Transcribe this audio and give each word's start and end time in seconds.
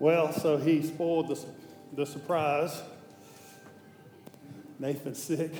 Well, 0.00 0.32
so 0.32 0.58
he 0.58 0.82
spoiled 0.82 1.26
the, 1.26 1.44
the 1.92 2.06
surprise. 2.06 2.82
Nathan's 4.78 5.20
sick. 5.20 5.50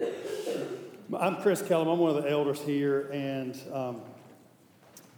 I'm 1.14 1.36
Chris 1.42 1.60
Kellum. 1.60 1.88
I'm 1.88 1.98
one 1.98 2.16
of 2.16 2.22
the 2.22 2.30
elders 2.30 2.58
here, 2.62 3.10
and 3.12 3.54
um, 3.70 4.00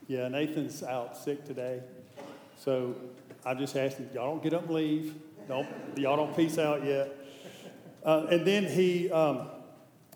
yeah, 0.08 0.26
Nathan's 0.26 0.82
out 0.82 1.16
sick 1.16 1.44
today. 1.44 1.82
So 2.58 2.96
I'm 3.44 3.58
just 3.58 3.74
him, 3.74 4.10
y'all 4.12 4.32
don't 4.32 4.42
get 4.42 4.54
up 4.54 4.62
and 4.62 4.74
leave. 4.74 5.14
Don't 5.46 5.68
y'all 5.96 6.16
don't 6.16 6.36
peace 6.36 6.58
out 6.58 6.84
yet. 6.84 7.16
Uh, 8.04 8.26
and 8.28 8.44
then 8.44 8.64
he, 8.64 9.08
um, 9.12 9.46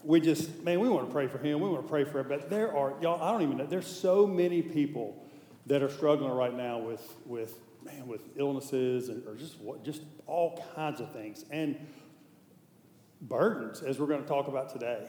we 0.02 0.20
just 0.20 0.64
man, 0.64 0.80
we 0.80 0.88
want 0.88 1.06
to 1.06 1.12
pray 1.12 1.28
for 1.28 1.38
him. 1.38 1.60
We 1.60 1.68
want 1.68 1.82
to 1.82 1.88
pray 1.88 2.02
for 2.02 2.18
him. 2.18 2.26
But 2.28 2.50
there 2.50 2.76
are 2.76 2.92
y'all. 3.00 3.22
I 3.22 3.30
don't 3.30 3.42
even 3.42 3.56
know. 3.56 3.66
There's 3.66 3.86
so 3.86 4.26
many 4.26 4.62
people 4.62 5.16
that 5.66 5.80
are 5.80 5.90
struggling 5.90 6.32
right 6.32 6.52
now 6.52 6.78
with 6.78 7.14
with 7.24 7.54
man 7.84 8.06
with 8.06 8.22
illnesses 8.36 9.08
and 9.08 9.26
or 9.26 9.34
just 9.34 9.58
what, 9.60 9.84
just 9.84 10.02
all 10.26 10.62
kinds 10.74 11.00
of 11.00 11.12
things 11.12 11.44
and 11.50 11.76
burdens, 13.22 13.82
as 13.82 13.98
we're 13.98 14.06
going 14.06 14.22
to 14.22 14.28
talk 14.28 14.48
about 14.48 14.70
today. 14.70 15.08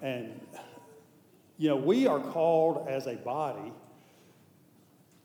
And 0.00 0.40
you 1.56 1.68
know, 1.68 1.76
we 1.76 2.06
are 2.06 2.20
called 2.20 2.86
as 2.88 3.06
a 3.06 3.16
body 3.16 3.72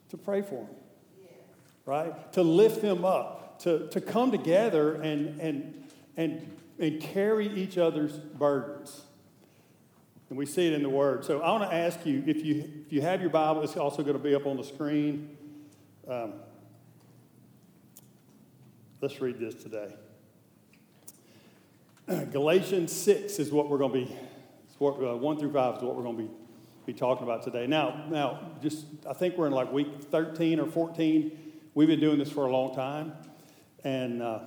to 0.10 0.18
pray 0.18 0.42
for 0.42 0.56
them, 0.56 0.76
right? 1.86 2.34
To 2.34 2.42
lift 2.42 2.82
them 2.82 3.06
up, 3.06 3.60
to, 3.60 3.88
to 3.90 4.02
come 4.02 4.32
together 4.32 4.96
and, 4.96 5.40
and, 5.40 5.92
and, 6.18 6.58
and 6.80 7.00
carry 7.00 7.48
each 7.48 7.78
other's 7.78 8.14
burdens. 8.18 9.04
And 10.30 10.38
we 10.38 10.48
see 10.48 10.66
it 10.66 10.74
in 10.74 10.82
the 10.82 10.90
Word. 10.90 11.24
So 11.26 11.42
I 11.42 11.52
want 11.52 11.70
to 11.70 11.76
ask 11.76 12.04
you 12.06 12.24
if 12.26 12.44
you, 12.44 12.68
if 12.88 12.92
you 12.92 13.02
have 13.02 13.22
your 13.22 13.30
Bible, 13.30 13.62
it's 13.62 13.78
also 13.78 14.02
going 14.02 14.18
to 14.18 14.24
be 14.24 14.34
up 14.34 14.48
on 14.48 14.58
the 14.58 14.64
screen. 14.64 15.38
Um, 16.08 16.34
let's 19.04 19.20
read 19.20 19.38
this 19.38 19.54
today. 19.56 19.94
Galatians 22.32 22.94
6 22.94 23.38
is 23.38 23.52
what 23.52 23.70
we're 23.70 23.78
going 23.78 23.92
to 23.92 24.06
be, 24.06 24.18
what, 24.78 24.94
uh, 24.94 25.18
1 25.18 25.40
through 25.40 25.52
5 25.52 25.76
is 25.76 25.84
what 25.84 25.98
we're 25.98 26.04
going 26.04 26.16
to 26.16 26.24
be, 26.24 26.30
be 26.86 26.94
talking 26.94 27.24
about 27.24 27.44
today. 27.44 27.68
Now, 27.68 28.06
now, 28.10 28.52
just 28.62 28.86
I 29.06 29.12
think 29.12 29.38
we're 29.38 29.48
in 29.48 29.52
like 29.52 29.74
week 29.74 29.90
13 30.10 30.58
or 30.58 30.68
14. 30.68 31.38
We've 31.74 31.90
been 31.90 32.00
doing 32.00 32.18
this 32.18 32.32
for 32.32 32.46
a 32.46 32.50
long 32.50 32.74
time. 32.74 33.12
And 33.84 34.22
uh, 34.22 34.40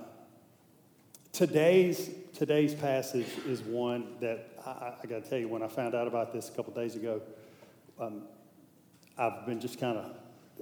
today's, 1.33 2.09
today's 2.33 2.73
passage 2.73 3.29
is 3.45 3.61
one 3.61 4.07
that 4.21 4.57
I, 4.65 4.93
I 5.03 5.05
got 5.05 5.23
to 5.23 5.29
tell 5.29 5.37
you, 5.37 5.49
when 5.49 5.61
I 5.61 5.67
found 5.67 5.93
out 5.93 6.07
about 6.07 6.33
this 6.33 6.49
a 6.49 6.51
couple 6.53 6.73
days 6.73 6.95
ago, 6.95 7.21
um, 7.99 8.23
I've 9.19 9.45
been 9.45 9.59
just 9.59 9.79
kind 9.79 9.99
of, 9.99 10.15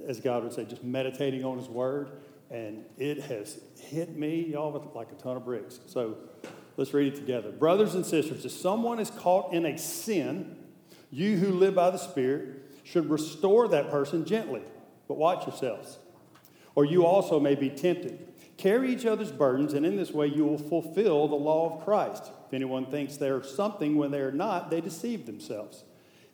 as 0.06 0.20
God 0.20 0.42
would 0.42 0.52
say, 0.52 0.66
just 0.66 0.84
meditating 0.84 1.46
on 1.46 1.56
His 1.56 1.68
Word, 1.68 2.10
and 2.50 2.84
it 2.96 3.22
has 3.24 3.60
hit 3.80 4.16
me, 4.16 4.46
y'all, 4.46 4.72
with 4.72 4.94
like 4.94 5.10
a 5.10 5.14
ton 5.14 5.36
of 5.36 5.44
bricks. 5.44 5.80
So 5.86 6.16
Let's 6.76 6.92
read 6.92 7.14
it 7.14 7.16
together. 7.16 7.50
Brothers 7.50 7.94
and 7.94 8.04
sisters, 8.04 8.44
if 8.44 8.52
someone 8.52 8.98
is 8.98 9.10
caught 9.10 9.54
in 9.54 9.64
a 9.64 9.78
sin, 9.78 10.56
you 11.10 11.38
who 11.38 11.52
live 11.52 11.74
by 11.74 11.90
the 11.90 11.98
Spirit 11.98 12.62
should 12.84 13.08
restore 13.08 13.66
that 13.68 13.90
person 13.90 14.26
gently. 14.26 14.62
But 15.08 15.16
watch 15.16 15.46
yourselves, 15.46 15.98
or 16.74 16.84
you 16.84 17.06
also 17.06 17.40
may 17.40 17.54
be 17.54 17.70
tempted. 17.70 18.28
Carry 18.58 18.92
each 18.92 19.06
other's 19.06 19.32
burdens, 19.32 19.72
and 19.72 19.86
in 19.86 19.96
this 19.96 20.10
way 20.10 20.26
you 20.26 20.44
will 20.44 20.58
fulfill 20.58 21.28
the 21.28 21.36
law 21.36 21.76
of 21.76 21.84
Christ. 21.84 22.24
If 22.46 22.54
anyone 22.54 22.86
thinks 22.86 23.16
they're 23.16 23.42
something 23.42 23.96
when 23.96 24.10
they 24.10 24.20
are 24.20 24.32
not, 24.32 24.70
they 24.70 24.80
deceive 24.80 25.26
themselves. 25.26 25.84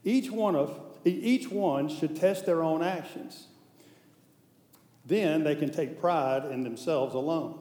Each 0.05 0.31
one 0.31 0.57
of 0.57 0.81
each 1.05 1.51
one 1.51 1.89
should 1.89 2.17
test 2.17 2.47
their 2.47 2.63
own 2.63 2.83
actions. 2.83 3.49
Then 5.05 5.45
they 5.45 5.57
can 5.57 5.71
take 5.71 6.01
pride 6.01 6.45
in 6.45 6.63
themselves 6.63 7.15
alone, 7.15 7.59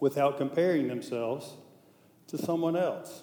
without 0.00 0.36
comparing 0.36 0.88
themselves 0.88 1.54
to 2.28 2.38
someone 2.38 2.76
else. 2.76 3.22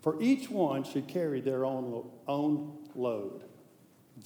For 0.00 0.20
each 0.22 0.48
one 0.48 0.84
should 0.84 1.06
carry 1.06 1.40
their 1.40 1.64
own, 1.64 2.10
own 2.26 2.78
load. 2.94 3.44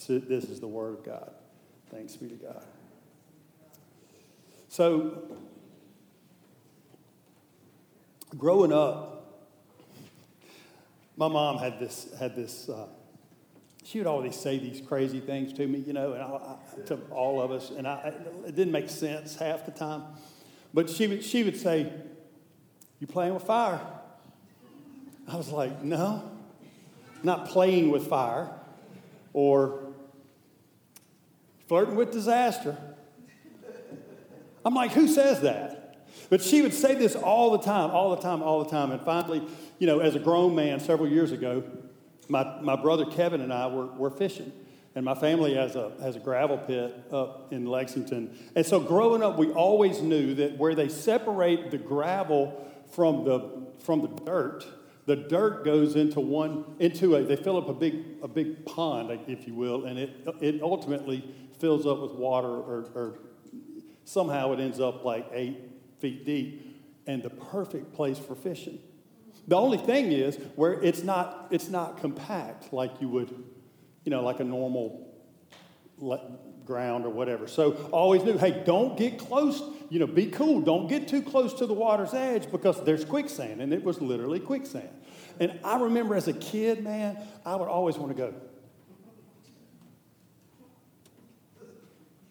This 0.06 0.44
is 0.44 0.60
the 0.60 0.68
Word 0.68 0.98
of 0.98 1.04
God. 1.04 1.32
Thanks 1.90 2.16
be 2.16 2.28
to 2.28 2.34
God. 2.36 2.64
So, 4.68 5.22
growing 8.36 8.72
up, 8.72 9.50
my 11.16 11.28
mom 11.28 11.58
had 11.58 11.78
this, 11.78 12.08
had 12.18 12.34
this 12.34 12.68
uh, 12.68 12.86
she 13.84 13.98
would 13.98 14.06
always 14.06 14.34
say 14.34 14.58
these 14.58 14.80
crazy 14.80 15.20
things 15.20 15.52
to 15.52 15.66
me, 15.66 15.78
you 15.78 15.92
know, 15.92 16.14
and 16.14 16.22
I, 16.22 16.26
I, 16.26 16.86
to 16.86 16.96
all 17.10 17.40
of 17.40 17.50
us, 17.50 17.70
and 17.70 17.86
I, 17.86 18.14
it 18.46 18.56
didn't 18.56 18.72
make 18.72 18.88
sense 18.88 19.36
half 19.36 19.66
the 19.66 19.72
time. 19.72 20.02
But 20.72 20.88
she 20.88 21.06
would, 21.06 21.22
she 21.22 21.44
would 21.44 21.56
say, 21.56 21.92
you 22.98 23.06
playing 23.06 23.34
with 23.34 23.42
fire? 23.42 23.80
I 25.28 25.36
was 25.36 25.50
like, 25.50 25.82
No, 25.82 26.30
not 27.22 27.48
playing 27.48 27.90
with 27.90 28.06
fire 28.06 28.50
or 29.34 29.92
flirting 31.68 31.94
with 31.94 32.10
disaster. 32.10 32.76
I'm 34.64 34.74
like, 34.74 34.92
Who 34.92 35.08
says 35.08 35.42
that? 35.42 36.08
But 36.30 36.40
she 36.40 36.62
would 36.62 36.72
say 36.72 36.94
this 36.94 37.14
all 37.14 37.50
the 37.50 37.62
time, 37.62 37.90
all 37.90 38.16
the 38.16 38.22
time, 38.22 38.42
all 38.42 38.64
the 38.64 38.70
time. 38.70 38.92
And 38.92 39.00
finally, 39.02 39.42
you 39.78 39.86
know, 39.86 39.98
as 39.98 40.14
a 40.14 40.18
grown 40.18 40.54
man 40.54 40.80
several 40.80 41.08
years 41.08 41.32
ago, 41.32 41.62
my, 42.28 42.60
my 42.60 42.76
brother 42.76 43.04
Kevin 43.04 43.40
and 43.40 43.52
I 43.52 43.66
were, 43.66 43.86
were 43.86 44.10
fishing. 44.10 44.52
And 44.96 45.04
my 45.04 45.14
family 45.14 45.54
has 45.54 45.74
a, 45.74 45.92
has 46.00 46.14
a 46.14 46.20
gravel 46.20 46.56
pit 46.56 46.94
up 47.10 47.52
in 47.52 47.66
Lexington. 47.66 48.38
And 48.54 48.64
so 48.64 48.78
growing 48.78 49.24
up, 49.24 49.36
we 49.36 49.50
always 49.50 50.00
knew 50.00 50.34
that 50.36 50.56
where 50.56 50.76
they 50.76 50.88
separate 50.88 51.72
the 51.72 51.78
gravel 51.78 52.64
from 52.92 53.24
the, 53.24 53.66
from 53.80 54.02
the 54.02 54.08
dirt, 54.24 54.64
the 55.06 55.16
dirt 55.16 55.64
goes 55.64 55.96
into 55.96 56.20
one, 56.20 56.76
into 56.78 57.16
a, 57.16 57.24
they 57.24 57.36
fill 57.36 57.56
up 57.56 57.68
a 57.68 57.74
big, 57.74 58.04
a 58.22 58.28
big 58.28 58.64
pond, 58.64 59.10
if 59.26 59.48
you 59.48 59.54
will, 59.54 59.84
and 59.84 59.98
it, 59.98 60.10
it 60.40 60.62
ultimately 60.62 61.24
fills 61.58 61.86
up 61.86 62.00
with 62.00 62.12
water 62.12 62.48
or, 62.48 62.86
or 62.94 63.18
somehow 64.04 64.52
it 64.52 64.60
ends 64.60 64.80
up 64.80 65.04
like 65.04 65.26
eight 65.32 65.58
feet 65.98 66.24
deep 66.24 66.82
and 67.06 67.22
the 67.22 67.30
perfect 67.30 67.92
place 67.92 68.18
for 68.18 68.34
fishing. 68.34 68.78
The 69.46 69.56
only 69.56 69.78
thing 69.78 70.12
is 70.12 70.36
where 70.56 70.72
it's 70.72 71.02
not, 71.02 71.48
it's 71.50 71.68
not 71.68 71.98
compact 71.98 72.72
like 72.72 73.00
you 73.00 73.08
would, 73.08 73.30
you 74.04 74.10
know, 74.10 74.22
like 74.22 74.40
a 74.40 74.44
normal 74.44 75.12
ground 76.64 77.04
or 77.04 77.10
whatever. 77.10 77.46
So 77.46 77.72
always 77.92 78.22
knew, 78.22 78.38
hey, 78.38 78.62
don't 78.64 78.96
get 78.96 79.18
close, 79.18 79.62
you 79.90 79.98
know, 79.98 80.06
be 80.06 80.26
cool. 80.26 80.60
Don't 80.60 80.88
get 80.88 81.08
too 81.08 81.22
close 81.22 81.52
to 81.54 81.66
the 81.66 81.74
water's 81.74 82.14
edge 82.14 82.50
because 82.50 82.82
there's 82.84 83.04
quicksand. 83.04 83.60
And 83.60 83.72
it 83.72 83.84
was 83.84 84.00
literally 84.00 84.40
quicksand. 84.40 84.88
And 85.38 85.58
I 85.62 85.78
remember 85.78 86.14
as 86.14 86.28
a 86.28 86.32
kid, 86.32 86.82
man, 86.82 87.18
I 87.44 87.56
would 87.56 87.68
always 87.68 87.98
want 87.98 88.16
to 88.16 88.22
go. 88.22 88.34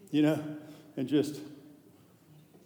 You 0.09 0.21
know, 0.21 0.43
and 0.95 1.07
just, 1.07 1.39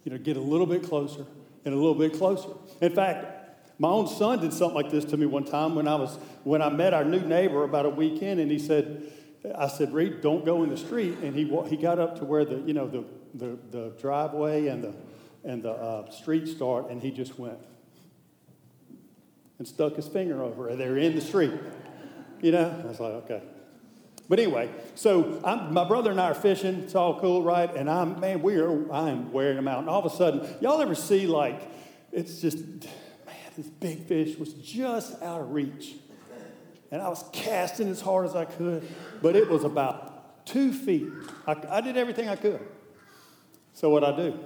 you 0.04 0.12
know, 0.12 0.18
get 0.18 0.36
a 0.36 0.40
little 0.40 0.66
bit 0.66 0.82
closer 0.82 1.26
and 1.64 1.74
a 1.74 1.76
little 1.76 1.94
bit 1.94 2.14
closer. 2.14 2.50
In 2.80 2.94
fact, 2.94 3.37
my 3.78 3.88
own 3.88 4.08
son 4.08 4.40
did 4.40 4.52
something 4.52 4.74
like 4.74 4.90
this 4.90 5.04
to 5.06 5.16
me 5.16 5.26
one 5.26 5.44
time 5.44 5.74
when 5.74 5.86
I 5.86 5.94
was 5.94 6.18
when 6.44 6.62
I 6.62 6.68
met 6.68 6.94
our 6.94 7.04
new 7.04 7.20
neighbor 7.20 7.62
about 7.64 7.86
a 7.86 7.90
weekend, 7.90 8.40
and 8.40 8.50
he 8.50 8.58
said, 8.58 9.12
I 9.56 9.68
said, 9.68 9.92
Reed, 9.92 10.20
don't 10.20 10.44
go 10.44 10.62
in 10.62 10.70
the 10.70 10.76
street. 10.76 11.18
And 11.22 11.34
he, 11.34 11.44
he 11.68 11.76
got 11.76 11.98
up 11.98 12.18
to 12.18 12.24
where 12.24 12.44
the, 12.44 12.56
you 12.66 12.74
know, 12.74 12.88
the, 12.88 13.04
the, 13.34 13.58
the 13.70 13.92
driveway 14.00 14.66
and 14.66 14.82
the, 14.82 14.94
and 15.44 15.62
the 15.62 15.70
uh, 15.70 16.10
street 16.10 16.48
start, 16.48 16.90
and 16.90 17.00
he 17.00 17.10
just 17.10 17.38
went 17.38 17.58
and 19.58 19.66
stuck 19.66 19.96
his 19.96 20.06
finger 20.08 20.42
over 20.42 20.70
it. 20.70 20.76
They're 20.76 20.96
in 20.96 21.14
the 21.14 21.20
street. 21.20 21.52
You 22.40 22.52
know? 22.52 22.82
I 22.84 22.86
was 22.86 23.00
like, 23.00 23.12
okay. 23.24 23.42
But 24.28 24.38
anyway, 24.38 24.70
so 24.94 25.40
I'm, 25.44 25.72
my 25.72 25.84
brother 25.84 26.10
and 26.10 26.20
I 26.20 26.30
are 26.30 26.34
fishing. 26.34 26.82
It's 26.82 26.94
all 26.94 27.18
cool, 27.18 27.42
right? 27.42 27.74
And 27.74 27.88
I'm, 27.88 28.20
man, 28.20 28.42
we 28.42 28.56
are, 28.56 28.92
I'm 28.92 29.32
wearing 29.32 29.56
them 29.56 29.66
out. 29.66 29.78
And 29.78 29.88
all 29.88 30.04
of 30.04 30.12
a 30.12 30.14
sudden, 30.14 30.46
y'all 30.60 30.80
ever 30.82 30.94
see 30.94 31.26
like, 31.26 31.62
it's 32.12 32.40
just, 32.40 32.58
this 33.58 33.66
big 33.66 34.06
fish 34.06 34.38
was 34.38 34.52
just 34.52 35.20
out 35.20 35.40
of 35.40 35.50
reach 35.50 35.96
and 36.92 37.02
I 37.02 37.08
was 37.08 37.24
casting 37.32 37.88
as 37.88 38.00
hard 38.00 38.26
as 38.26 38.36
I 38.36 38.44
could, 38.44 38.86
but 39.20 39.34
it 39.34 39.48
was 39.48 39.64
about 39.64 40.46
two 40.46 40.72
feet. 40.72 41.08
I, 41.44 41.56
I 41.68 41.80
did 41.80 41.96
everything 41.96 42.28
I 42.28 42.36
could. 42.36 42.60
So, 43.74 43.90
what 43.90 44.04
I 44.04 44.16
do? 44.16 44.38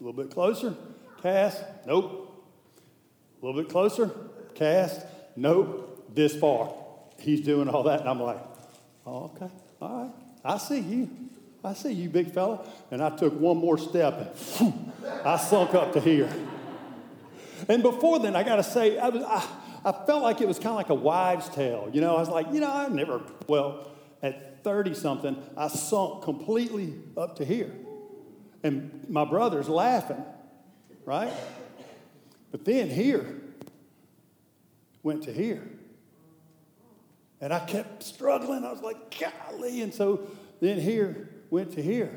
A 0.00 0.04
little 0.04 0.20
bit 0.24 0.32
closer, 0.32 0.74
cast, 1.22 1.62
nope. 1.86 2.50
A 3.40 3.46
little 3.46 3.62
bit 3.62 3.70
closer, 3.70 4.10
cast, 4.54 5.06
nope. 5.36 6.12
This 6.14 6.34
far. 6.34 6.74
He's 7.18 7.42
doing 7.42 7.68
all 7.68 7.84
that, 7.84 8.00
and 8.00 8.08
I'm 8.08 8.20
like, 8.20 8.40
oh, 9.06 9.30
okay, 9.36 9.50
all 9.82 10.02
right. 10.02 10.12
I 10.44 10.58
see 10.58 10.80
you. 10.80 11.10
I 11.64 11.74
see 11.74 11.92
you, 11.92 12.08
big 12.08 12.32
fella. 12.32 12.66
And 12.90 13.02
I 13.02 13.10
took 13.16 13.38
one 13.38 13.56
more 13.56 13.78
step, 13.78 14.36
and 14.60 14.92
I 15.24 15.36
sunk 15.36 15.74
up 15.74 15.92
to 15.92 16.00
here. 16.00 16.32
And 17.68 17.82
before 17.82 18.18
then, 18.18 18.34
I 18.34 18.42
got 18.42 18.56
to 18.56 18.64
say, 18.64 18.98
I, 18.98 19.08
was, 19.08 19.22
I, 19.22 19.46
I 19.84 19.92
felt 20.06 20.22
like 20.22 20.40
it 20.40 20.48
was 20.48 20.58
kind 20.58 20.70
of 20.70 20.76
like 20.76 20.90
a 20.90 20.94
wives' 20.94 21.48
tale. 21.50 21.88
You 21.92 22.00
know, 22.00 22.16
I 22.16 22.20
was 22.20 22.28
like, 22.28 22.52
you 22.52 22.60
know, 22.60 22.72
I 22.72 22.88
never, 22.88 23.22
well, 23.46 23.92
at 24.22 24.64
30 24.64 24.94
something, 24.94 25.36
I 25.56 25.68
sunk 25.68 26.24
completely 26.24 26.94
up 27.16 27.36
to 27.36 27.44
here. 27.44 27.72
And 28.64 29.06
my 29.08 29.24
brother's 29.24 29.68
laughing, 29.68 30.24
right? 31.04 31.32
But 32.50 32.64
then 32.64 32.90
here 32.90 33.40
went 35.02 35.24
to 35.24 35.32
here. 35.32 35.68
And 37.40 37.52
I 37.52 37.58
kept 37.60 38.04
struggling. 38.04 38.64
I 38.64 38.70
was 38.70 38.82
like, 38.82 39.18
golly. 39.18 39.82
And 39.82 39.92
so 39.92 40.28
then 40.60 40.80
here 40.80 41.28
went 41.52 41.70
to 41.72 41.82
here. 41.82 42.10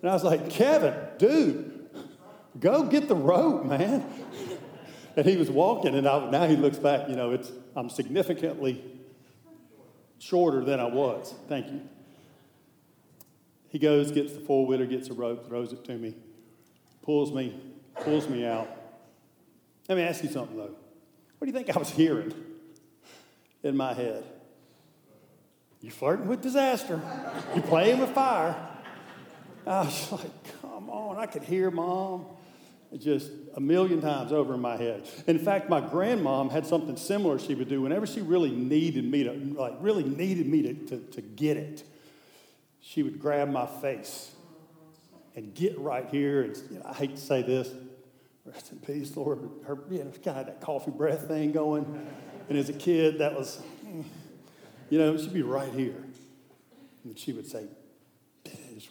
And 0.00 0.08
I 0.08 0.14
was 0.14 0.22
like, 0.22 0.48
Kevin, 0.48 0.94
dude, 1.18 1.88
go 2.60 2.84
get 2.84 3.08
the 3.08 3.16
rope, 3.16 3.66
man. 3.66 4.06
And 5.18 5.24
he 5.24 5.38
was 5.38 5.50
walking, 5.50 5.94
and 5.94 6.06
I, 6.06 6.28
now 6.28 6.46
he 6.46 6.56
looks 6.56 6.76
back, 6.76 7.08
you 7.08 7.16
know, 7.16 7.30
it's, 7.32 7.50
I'm 7.74 7.88
significantly 7.88 8.84
shorter 10.18 10.62
than 10.62 10.78
I 10.78 10.84
was. 10.84 11.34
Thank 11.48 11.72
you. 11.72 11.80
He 13.70 13.78
goes, 13.78 14.10
gets 14.10 14.34
the 14.34 14.40
four 14.40 14.66
wheeler, 14.66 14.84
gets 14.84 15.08
a 15.08 15.14
rope, 15.14 15.48
throws 15.48 15.72
it 15.72 15.86
to 15.86 15.96
me, 15.96 16.14
pulls 17.00 17.32
me, 17.32 17.58
pulls 18.02 18.28
me 18.28 18.44
out. 18.44 18.68
Let 19.88 19.96
me 19.96 20.04
ask 20.04 20.22
you 20.22 20.28
something 20.28 20.58
though. 20.58 20.76
What 21.38 21.40
do 21.40 21.46
you 21.46 21.52
think 21.52 21.74
I 21.74 21.78
was 21.78 21.88
hearing 21.88 22.34
in 23.62 23.74
my 23.74 23.94
head? 23.94 24.22
You're 25.80 25.92
flirting 25.92 26.26
with 26.26 26.42
disaster. 26.42 27.00
You're 27.54 27.64
playing 27.64 28.00
with 28.00 28.10
fire. 28.10 28.54
I 29.66 29.80
was 29.82 30.12
like, 30.12 30.62
come 30.62 30.88
on. 30.90 31.16
I 31.16 31.26
could 31.26 31.42
hear 31.42 31.70
mom 31.70 32.26
just 32.96 33.30
a 33.54 33.60
million 33.60 34.00
times 34.00 34.32
over 34.32 34.54
in 34.54 34.60
my 34.60 34.76
head. 34.76 35.08
In 35.26 35.38
fact, 35.38 35.68
my 35.68 35.80
grandmom 35.80 36.50
had 36.50 36.66
something 36.66 36.96
similar 36.96 37.38
she 37.38 37.54
would 37.54 37.68
do 37.68 37.82
whenever 37.82 38.06
she 38.06 38.20
really 38.20 38.50
needed 38.50 39.04
me 39.04 39.24
to, 39.24 39.32
like, 39.32 39.74
really 39.80 40.04
needed 40.04 40.46
me 40.46 40.62
to, 40.62 40.74
to, 40.74 40.98
to 40.98 41.20
get 41.20 41.56
it. 41.56 41.82
She 42.80 43.02
would 43.02 43.18
grab 43.18 43.50
my 43.50 43.66
face 43.66 44.30
and 45.34 45.52
get 45.52 45.78
right 45.78 46.06
here. 46.08 46.42
And 46.42 46.56
you 46.70 46.78
know, 46.78 46.86
I 46.86 46.94
hate 46.94 47.16
to 47.16 47.20
say 47.20 47.42
this, 47.42 47.70
rest 48.44 48.70
in 48.70 48.78
peace, 48.78 49.16
Lord, 49.16 49.40
but 49.42 49.68
her, 49.68 49.78
you 49.90 50.04
know, 50.04 50.10
kind 50.24 50.38
of 50.38 50.46
that 50.46 50.60
coffee 50.60 50.92
breath 50.92 51.26
thing 51.26 51.52
going. 51.52 52.06
And 52.48 52.56
as 52.56 52.68
a 52.68 52.72
kid, 52.72 53.18
that 53.18 53.36
was, 53.36 53.60
mm, 53.84 54.04
you 54.88 54.98
know, 54.98 55.18
she'd 55.18 55.34
be 55.34 55.42
right 55.42 55.72
here. 55.72 56.02
And 57.04 57.18
she 57.18 57.32
would 57.32 57.46
say, 57.46 57.66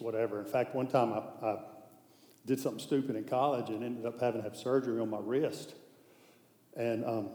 whatever. 0.00 0.40
In 0.40 0.46
fact, 0.46 0.74
one 0.74 0.86
time 0.86 1.12
I, 1.12 1.46
I 1.46 1.58
did 2.46 2.60
something 2.60 2.80
stupid 2.80 3.16
in 3.16 3.24
college 3.24 3.68
and 3.70 3.82
ended 3.82 4.06
up 4.06 4.20
having 4.20 4.40
to 4.42 4.48
have 4.48 4.56
surgery 4.56 5.00
on 5.00 5.10
my 5.10 5.18
wrist. 5.20 5.74
And 6.76 7.04
um, 7.04 7.30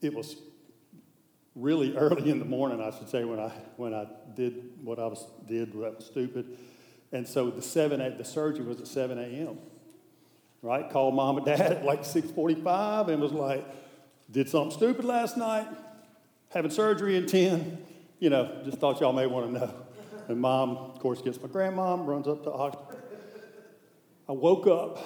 it 0.00 0.14
was 0.14 0.36
really 1.54 1.96
early 1.96 2.30
in 2.30 2.38
the 2.38 2.44
morning, 2.44 2.80
I 2.80 2.90
should 2.96 3.08
say, 3.08 3.24
when 3.24 3.40
I 3.40 3.48
when 3.76 3.94
I 3.94 4.06
did 4.34 4.70
what 4.82 4.98
I 4.98 5.06
was 5.06 5.26
did 5.46 5.72
that 5.72 5.96
was 5.96 6.06
stupid. 6.06 6.56
And 7.12 7.26
so 7.26 7.50
the 7.50 7.62
seven 7.62 8.00
the 8.16 8.24
surgery 8.24 8.64
was 8.64 8.80
at 8.80 8.86
seven 8.86 9.18
a.m. 9.18 9.58
Right? 10.62 10.88
Called 10.88 11.14
mom 11.14 11.36
and 11.36 11.46
dad 11.46 11.60
at 11.60 11.84
like 11.84 12.04
six 12.04 12.30
forty-five 12.30 13.08
and 13.08 13.20
was 13.20 13.32
like, 13.32 13.64
"Did 14.30 14.48
something 14.48 14.76
stupid 14.76 15.04
last 15.04 15.36
night. 15.36 15.68
Having 16.48 16.70
surgery 16.70 17.16
in 17.16 17.26
ten. 17.26 17.78
You 18.20 18.30
know, 18.30 18.62
just 18.64 18.78
thought 18.78 19.00
y'all 19.00 19.12
may 19.12 19.26
want 19.26 19.52
to 19.52 19.60
know." 19.60 19.83
And 20.28 20.40
mom, 20.40 20.76
of 20.76 20.98
course, 21.00 21.20
gets 21.20 21.40
my 21.40 21.48
grandmom, 21.48 22.06
runs 22.06 22.26
up 22.26 22.44
to 22.44 22.50
hospital. 22.50 22.98
I 24.28 24.32
woke 24.32 24.66
up 24.66 24.98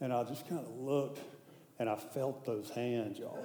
and 0.00 0.12
I 0.12 0.24
just 0.24 0.48
kind 0.48 0.60
of 0.60 0.74
looked 0.78 1.20
and 1.78 1.88
I 1.88 1.96
felt 1.96 2.44
those 2.44 2.70
hands, 2.70 3.18
y'all, 3.18 3.44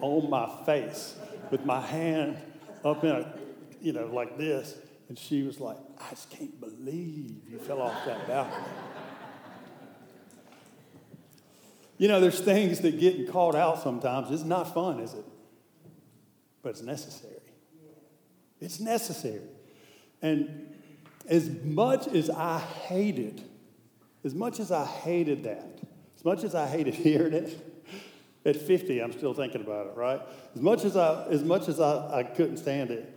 on 0.00 0.30
my 0.30 0.48
face 0.64 1.16
with 1.50 1.64
my 1.64 1.80
hand 1.80 2.38
up 2.84 3.04
in 3.04 3.10
a, 3.10 3.34
you 3.80 3.92
know, 3.92 4.06
like 4.06 4.38
this. 4.38 4.76
And 5.08 5.18
she 5.18 5.42
was 5.42 5.60
like, 5.60 5.76
I 5.98 6.10
just 6.10 6.30
can't 6.30 6.58
believe 6.60 7.42
you 7.50 7.58
fell 7.58 7.82
off 7.82 8.04
that 8.06 8.26
balcony. 8.26 8.64
you 11.98 12.08
know, 12.08 12.20
there's 12.20 12.40
things 12.40 12.80
that 12.80 12.98
getting 12.98 13.26
called 13.26 13.56
out 13.56 13.82
sometimes. 13.82 14.30
It's 14.30 14.44
not 14.44 14.72
fun, 14.72 15.00
is 15.00 15.14
it? 15.14 15.24
But 16.62 16.70
it's 16.70 16.82
necessary. 16.82 17.33
It's 18.64 18.80
necessary. 18.80 19.42
And 20.22 20.74
as 21.28 21.50
much 21.50 22.08
as 22.08 22.30
I 22.30 22.58
hated, 22.58 23.42
as 24.24 24.34
much 24.34 24.58
as 24.58 24.72
I 24.72 24.86
hated 24.86 25.44
that, 25.44 25.80
as 26.16 26.24
much 26.24 26.44
as 26.44 26.54
I 26.54 26.66
hated 26.66 26.94
hearing 27.06 27.34
it, 27.34 27.70
at 28.46 28.56
50, 28.56 29.00
I'm 29.00 29.12
still 29.12 29.32
thinking 29.32 29.62
about 29.62 29.86
it, 29.86 29.96
right? 29.96 30.20
As 30.54 30.60
much 30.60 30.84
as 30.84 30.96
I, 30.96 31.26
as 31.28 31.42
much 31.42 31.68
as 31.68 31.80
I, 31.80 32.20
I 32.20 32.22
couldn't 32.24 32.58
stand 32.58 32.90
it, 32.90 33.10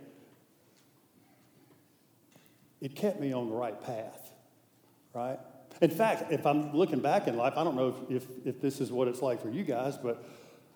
it 2.80 2.94
kept 2.94 3.20
me 3.20 3.32
on 3.32 3.48
the 3.48 3.54
right 3.54 3.78
path, 3.82 4.32
right? 5.12 5.38
In 5.82 5.90
fact, 5.90 6.32
if 6.32 6.46
I'm 6.46 6.74
looking 6.74 7.00
back 7.00 7.26
in 7.26 7.36
life, 7.36 7.54
I 7.56 7.64
don't 7.64 7.76
know 7.76 7.94
if, 8.08 8.22
if, 8.22 8.46
if 8.46 8.60
this 8.60 8.80
is 8.80 8.90
what 8.90 9.06
it's 9.06 9.20
like 9.20 9.42
for 9.42 9.50
you 9.50 9.64
guys, 9.64 9.98
but 9.98 10.24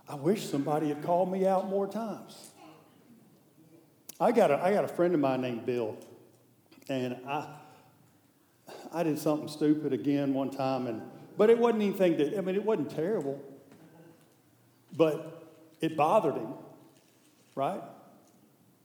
I 0.08 0.16
wish 0.16 0.44
somebody 0.44 0.88
had 0.88 1.02
called 1.02 1.32
me 1.32 1.46
out 1.46 1.68
more 1.68 1.86
times. 1.86 2.51
I 4.20 4.32
got 4.32 4.50
a, 4.50 4.62
I 4.62 4.72
got 4.72 4.84
a 4.84 4.88
friend 4.88 5.14
of 5.14 5.20
mine 5.20 5.40
named 5.40 5.66
Bill. 5.66 5.96
And 6.88 7.16
I, 7.26 7.48
I 8.92 9.02
did 9.02 9.18
something 9.18 9.48
stupid 9.48 9.92
again 9.92 10.34
one 10.34 10.50
time, 10.50 10.86
and, 10.86 11.02
but 11.36 11.50
it 11.50 11.58
wasn't 11.58 11.82
anything 11.82 12.16
that, 12.18 12.36
I 12.36 12.40
mean, 12.40 12.54
it 12.54 12.64
wasn't 12.64 12.90
terrible, 12.90 13.40
but 14.96 15.48
it 15.80 15.96
bothered 15.96 16.34
him, 16.34 16.54
right? 17.54 17.80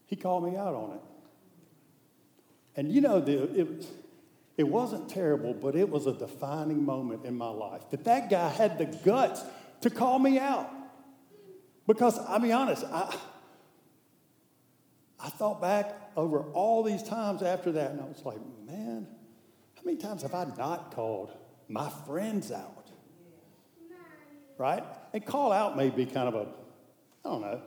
He 0.05 0.15
called 0.15 0.43
me 0.43 0.57
out 0.57 0.73
on 0.73 0.91
it. 0.93 1.01
And 2.75 2.91
you 2.91 3.01
know, 3.01 3.19
the, 3.19 3.61
it, 3.61 3.85
it 4.57 4.67
wasn't 4.67 5.09
terrible, 5.09 5.53
but 5.53 5.75
it 5.75 5.89
was 5.89 6.07
a 6.07 6.13
defining 6.13 6.85
moment 6.85 7.25
in 7.25 7.37
my 7.37 7.49
life 7.49 7.89
that 7.91 8.03
that 8.05 8.29
guy 8.29 8.49
had 8.49 8.77
the 8.77 8.85
guts 8.85 9.41
to 9.81 9.89
call 9.89 10.19
me 10.19 10.39
out. 10.39 10.71
Because, 11.85 12.19
I'll 12.19 12.39
be 12.39 12.51
honest, 12.51 12.83
I, 12.85 13.15
I 15.19 15.29
thought 15.29 15.61
back 15.61 16.11
over 16.15 16.41
all 16.53 16.83
these 16.83 17.03
times 17.03 17.41
after 17.41 17.71
that, 17.73 17.91
and 17.91 18.01
I 18.01 18.05
was 18.05 18.23
like, 18.23 18.37
man, 18.65 19.07
how 19.75 19.81
many 19.83 19.97
times 19.97 20.21
have 20.21 20.33
I 20.33 20.45
not 20.57 20.91
called 20.91 21.35
my 21.67 21.89
friends 22.05 22.51
out? 22.51 22.89
Right? 24.57 24.83
And 25.13 25.25
call 25.25 25.51
out 25.51 25.77
may 25.77 25.89
be 25.89 26.05
kind 26.05 26.27
of 26.27 26.35
a, 26.35 26.47
I 27.25 27.29
don't 27.29 27.41
know, 27.41 27.61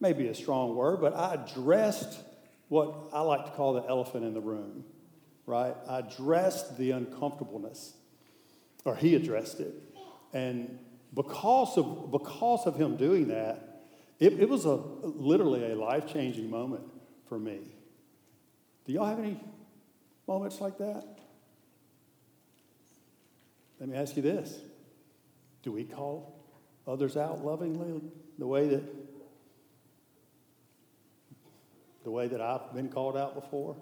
maybe 0.00 0.26
a 0.28 0.34
strong 0.34 0.74
word, 0.74 1.00
but 1.00 1.14
I 1.14 1.34
addressed 1.34 2.18
what 2.68 3.08
I 3.12 3.20
like 3.20 3.44
to 3.46 3.50
call 3.52 3.74
the 3.74 3.86
elephant 3.86 4.24
in 4.24 4.34
the 4.34 4.40
room, 4.40 4.84
right? 5.46 5.74
I 5.88 6.00
addressed 6.00 6.76
the 6.76 6.92
uncomfortableness, 6.92 7.94
or 8.84 8.96
he 8.96 9.14
addressed 9.14 9.60
it. 9.60 9.74
And 10.32 10.78
because 11.14 11.78
of, 11.78 12.10
because 12.10 12.66
of 12.66 12.76
him 12.76 12.96
doing 12.96 13.28
that, 13.28 13.73
it, 14.24 14.40
it 14.40 14.48
was 14.48 14.64
a 14.64 14.74
literally 14.74 15.70
a 15.70 15.74
life 15.74 16.06
changing 16.06 16.48
moment 16.48 16.84
for 17.28 17.38
me. 17.38 17.60
Do 18.86 18.92
y'all 18.92 19.04
have 19.04 19.18
any 19.18 19.38
moments 20.26 20.60
like 20.60 20.78
that? 20.78 21.18
Let 23.78 23.88
me 23.88 23.96
ask 23.96 24.16
you 24.16 24.22
this 24.22 24.60
Do 25.62 25.72
we 25.72 25.84
call 25.84 26.42
others 26.86 27.16
out 27.16 27.44
lovingly 27.44 28.00
the 28.38 28.46
way 28.46 28.68
that 28.68 28.82
the 32.04 32.10
way 32.10 32.28
that 32.28 32.40
I've 32.40 32.74
been 32.74 32.88
called 32.88 33.16
out 33.16 33.34
before? 33.34 33.76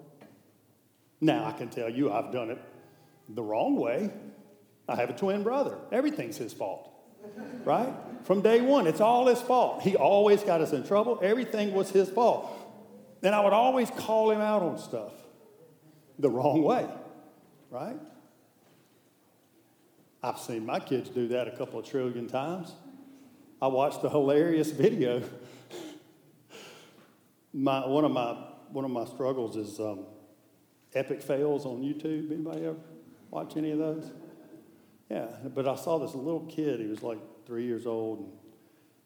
Now 1.21 1.45
I 1.45 1.53
can 1.53 1.69
tell 1.69 1.89
you 1.89 2.11
I've 2.11 2.33
done 2.33 2.49
it 2.49 2.59
the 3.29 3.43
wrong 3.43 3.77
way. 3.77 4.11
I 4.89 4.97
have 4.97 5.09
a 5.09 5.13
twin 5.13 5.43
brother. 5.43 5.77
Everything's 5.93 6.35
his 6.35 6.51
fault. 6.51 6.89
Right? 7.63 7.93
From 8.23 8.41
day 8.41 8.61
one, 8.61 8.87
it's 8.87 9.01
all 9.01 9.27
his 9.27 9.41
fault. 9.41 9.81
He 9.81 9.95
always 9.95 10.43
got 10.43 10.61
us 10.61 10.71
in 10.71 10.85
trouble. 10.85 11.19
Everything 11.21 11.73
was 11.73 11.89
his 11.89 12.09
fault. 12.09 12.49
And 13.21 13.33
I 13.35 13.41
would 13.41 13.53
always 13.53 13.89
call 13.89 14.31
him 14.31 14.41
out 14.41 14.61
on 14.61 14.77
stuff 14.77 15.11
the 16.19 16.29
wrong 16.29 16.61
way, 16.61 16.87
right? 17.69 17.97
I've 20.21 20.39
seen 20.39 20.65
my 20.65 20.79
kids 20.79 21.09
do 21.09 21.27
that 21.29 21.47
a 21.47 21.51
couple 21.51 21.79
of 21.79 21.85
trillion 21.85 22.27
times. 22.27 22.73
I 23.61 23.67
watched 23.67 24.03
a 24.03 24.09
hilarious 24.09 24.71
video. 24.71 25.21
my, 27.53 27.85
one, 27.85 28.05
of 28.05 28.11
my, 28.11 28.37
one 28.71 28.85
of 28.85 28.91
my 28.91 29.05
struggles 29.05 29.57
is 29.57 29.79
um, 29.79 30.05
epic 30.93 31.21
fails 31.21 31.65
on 31.65 31.81
YouTube. 31.81 32.31
Anybody 32.31 32.65
ever 32.65 32.77
watch 33.31 33.57
any 33.57 33.71
of 33.71 33.79
those? 33.79 34.11
Yeah, 35.09 35.27
but 35.53 35.67
I 35.67 35.75
saw 35.75 35.97
this 35.97 36.15
little 36.15 36.45
kid. 36.45 36.79
He 36.79 36.87
was 36.87 37.03
like 37.03 37.19
three 37.45 37.65
years 37.65 37.85
old, 37.85 38.19
and 38.19 38.31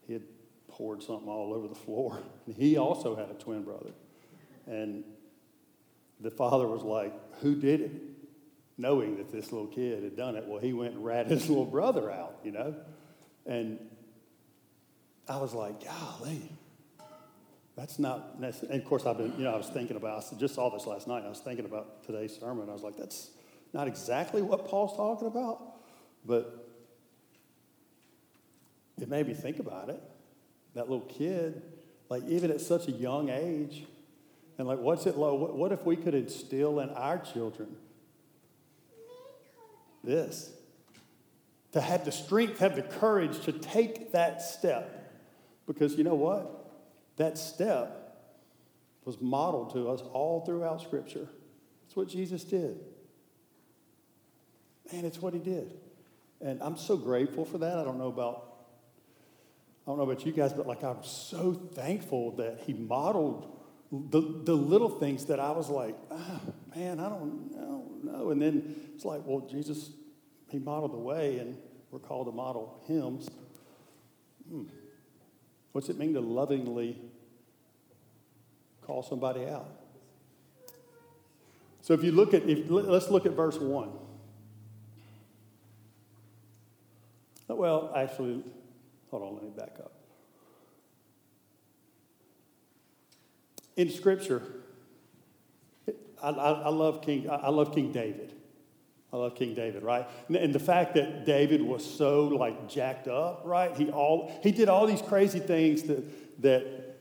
he 0.05 0.13
had 0.13 0.23
poured 0.67 1.01
something 1.01 1.29
all 1.29 1.53
over 1.53 1.67
the 1.67 1.75
floor. 1.75 2.19
And 2.45 2.55
he 2.55 2.77
also 2.77 3.15
had 3.15 3.29
a 3.29 3.33
twin 3.33 3.63
brother. 3.63 3.91
And 4.67 5.03
the 6.21 6.31
father 6.31 6.65
was 6.65 6.83
like, 6.83 7.13
Who 7.41 7.55
did 7.55 7.81
it? 7.81 7.91
Knowing 8.77 9.17
that 9.17 9.31
this 9.31 9.51
little 9.51 9.67
kid 9.67 10.03
had 10.03 10.15
done 10.15 10.35
it. 10.35 10.45
Well, 10.47 10.59
he 10.59 10.71
went 10.73 10.93
and 10.93 11.03
ratted 11.03 11.31
his 11.31 11.49
little 11.49 11.65
brother 11.65 12.11
out, 12.11 12.37
you 12.43 12.51
know? 12.51 12.75
And 13.45 13.79
I 15.27 15.37
was 15.37 15.53
like, 15.53 15.83
Golly, 15.83 16.49
that's 17.75 17.99
not 17.99 18.39
necessary. 18.39 18.73
And 18.73 18.81
of 18.81 18.87
course, 18.87 19.05
I've 19.05 19.17
been, 19.17 19.33
you 19.37 19.43
know, 19.43 19.53
I 19.53 19.57
was 19.57 19.67
thinking 19.67 19.97
about, 19.97 20.23
I 20.31 20.35
just 20.37 20.55
saw 20.55 20.69
this 20.69 20.87
last 20.87 21.07
night. 21.07 21.23
I 21.25 21.29
was 21.29 21.39
thinking 21.39 21.65
about 21.65 22.03
today's 22.03 22.37
sermon. 22.37 22.69
I 22.69 22.73
was 22.73 22.83
like, 22.83 22.97
that's 22.97 23.29
not 23.73 23.87
exactly 23.87 24.41
what 24.41 24.65
Paul's 24.65 24.95
talking 24.95 25.27
about, 25.27 25.61
but 26.25 26.66
it 29.07 29.09
made 29.09 29.27
me 29.27 29.33
think 29.33 29.59
about 29.59 29.87
it. 29.89 30.03
That 30.73 30.89
little 30.89 31.05
kid, 31.05 31.61
like 32.09 32.23
even 32.27 32.51
at 32.51 32.59
such 32.59 32.89
a 32.89 32.91
young 32.91 33.29
age, 33.29 33.85
and 34.57 34.67
like, 34.67 34.79
what's 34.79 35.05
it? 35.05 35.15
What, 35.15 35.55
what 35.55 35.71
if 35.71 35.85
we 35.85 35.95
could 35.95 36.13
instill 36.13 36.81
in 36.81 36.89
our 36.89 37.19
children 37.19 37.75
this? 40.03 40.51
To 41.73 41.81
have 41.81 42.03
the 42.05 42.11
strength, 42.11 42.59
have 42.59 42.75
the 42.75 42.81
courage 42.81 43.39
to 43.41 43.51
take 43.51 44.11
that 44.11 44.41
step. 44.41 45.13
Because 45.67 45.95
you 45.95 46.03
know 46.03 46.15
what? 46.15 46.69
That 47.17 47.37
step 47.37 48.17
was 49.05 49.21
modeled 49.21 49.73
to 49.73 49.89
us 49.89 50.01
all 50.11 50.43
throughout 50.45 50.81
Scripture. 50.81 51.27
That's 51.85 51.95
what 51.95 52.09
Jesus 52.09 52.43
did. 52.43 52.77
Man, 54.91 55.05
it's 55.05 55.21
what 55.21 55.33
he 55.33 55.39
did. 55.39 55.71
And 56.41 56.61
I'm 56.61 56.77
so 56.77 56.97
grateful 56.97 57.45
for 57.45 57.57
that. 57.59 57.77
I 57.77 57.83
don't 57.83 57.97
know 57.97 58.07
about 58.07 58.46
I 59.87 59.91
don't 59.91 59.99
know 59.99 60.03
about 60.03 60.25
you 60.25 60.33
guys, 60.33 60.51
but 60.51 60.67
like 60.67 60.83
I'm 60.83 61.01
so 61.01 61.53
thankful 61.53 62.31
that 62.31 62.59
he 62.65 62.73
modeled 62.73 63.57
the, 63.89 64.19
the 64.19 64.53
little 64.53 64.89
things 64.89 65.27
that 65.27 65.39
I 65.39 65.51
was 65.51 65.69
like, 65.69 65.95
oh, 66.11 66.41
man, 66.75 66.99
I 66.99 67.07
don't, 67.07 67.51
I 67.55 67.61
don't 67.61 68.03
know. 68.03 68.31
And 68.31 68.41
then 68.41 68.75
it's 68.93 69.05
like, 69.05 69.21
well, 69.23 69.47
Jesus, 69.49 69.91
he 70.49 70.59
modeled 70.59 70.91
the 70.91 70.97
way, 70.97 71.39
and 71.39 71.57
we're 71.89 71.99
called 71.99 72.27
to 72.27 72.33
model 72.33 72.83
hymns. 72.85 73.29
Hmm. 74.49 74.63
What's 75.71 75.87
it 75.87 75.97
mean 75.97 76.13
to 76.15 76.19
lovingly 76.19 76.99
call 78.81 79.03
somebody 79.03 79.45
out? 79.45 79.69
So 81.81 81.93
if 81.93 82.03
you 82.03 82.11
look 82.11 82.33
at, 82.33 82.43
if, 82.43 82.69
let's 82.69 83.09
look 83.09 83.25
at 83.25 83.31
verse 83.31 83.57
1. 83.57 83.89
Well, 87.47 87.93
actually, 87.95 88.43
hold 89.11 89.23
on, 89.23 89.33
let 89.35 89.43
me 89.43 89.49
back 89.55 89.75
up. 89.79 89.91
In 93.75 93.89
Scripture, 93.91 94.43
I, 96.21 96.29
I, 96.29 96.51
I 96.51 96.69
love 96.69 97.01
King, 97.01 97.29
I 97.29 97.49
love 97.49 97.73
King 97.73 97.91
David. 97.91 98.33
I 99.11 99.15
love 99.15 99.35
King 99.35 99.53
David, 99.53 99.83
right? 99.83 100.05
And 100.27 100.53
the 100.53 100.59
fact 100.59 100.95
that 100.95 101.25
David 101.25 101.61
was 101.61 101.85
so 101.85 102.27
like 102.27 102.67
jacked 102.67 103.07
up, 103.07 103.43
right? 103.45 103.73
He 103.73 103.89
all 103.89 104.37
he 104.43 104.51
did 104.51 104.67
all 104.67 104.85
these 104.85 105.01
crazy 105.01 105.39
things 105.39 105.83
that 105.83 106.41
that 106.41 106.97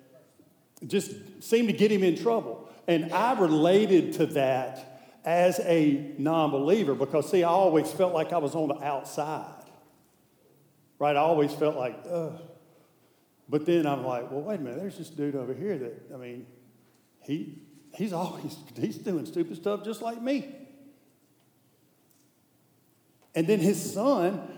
just 0.86 1.42
seemed 1.42 1.68
to 1.68 1.74
get 1.74 1.90
him 1.90 2.04
in 2.04 2.16
trouble. 2.16 2.68
And 2.86 3.12
I 3.12 3.38
related 3.38 4.12
to 4.14 4.26
that 4.26 5.02
as 5.24 5.58
a 5.64 6.14
non-believer 6.18 6.94
because 6.94 7.28
see, 7.28 7.42
I 7.42 7.48
always 7.48 7.90
felt 7.90 8.14
like 8.14 8.32
I 8.32 8.38
was 8.38 8.54
on 8.54 8.68
the 8.68 8.80
outside. 8.84 9.55
Right? 10.98 11.16
I 11.16 11.20
always 11.20 11.52
felt 11.52 11.76
like, 11.76 11.98
ugh. 12.10 12.40
But 13.48 13.66
then 13.66 13.86
I'm 13.86 14.04
like, 14.04 14.30
well, 14.30 14.40
wait 14.40 14.60
a 14.60 14.62
minute, 14.62 14.78
there's 14.78 14.98
this 14.98 15.10
dude 15.10 15.36
over 15.36 15.54
here 15.54 15.78
that, 15.78 16.10
I 16.12 16.16
mean, 16.16 16.46
he 17.22 17.58
he's 17.94 18.12
always 18.12 18.56
he's 18.78 18.98
doing 18.98 19.26
stupid 19.26 19.56
stuff 19.56 19.84
just 19.84 20.02
like 20.02 20.20
me. 20.20 20.54
And 23.34 23.46
then 23.46 23.60
his 23.60 23.92
son, 23.92 24.48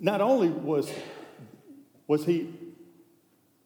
not 0.00 0.20
only 0.20 0.48
was, 0.48 0.90
was 2.06 2.26
he 2.26 2.54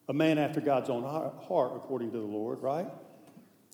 a 0.07 0.13
man 0.13 0.37
after 0.37 0.61
God's 0.61 0.89
own 0.89 1.03
heart, 1.03 1.73
according 1.75 2.11
to 2.11 2.19
the 2.19 2.25
Lord, 2.25 2.61
right? 2.61 2.87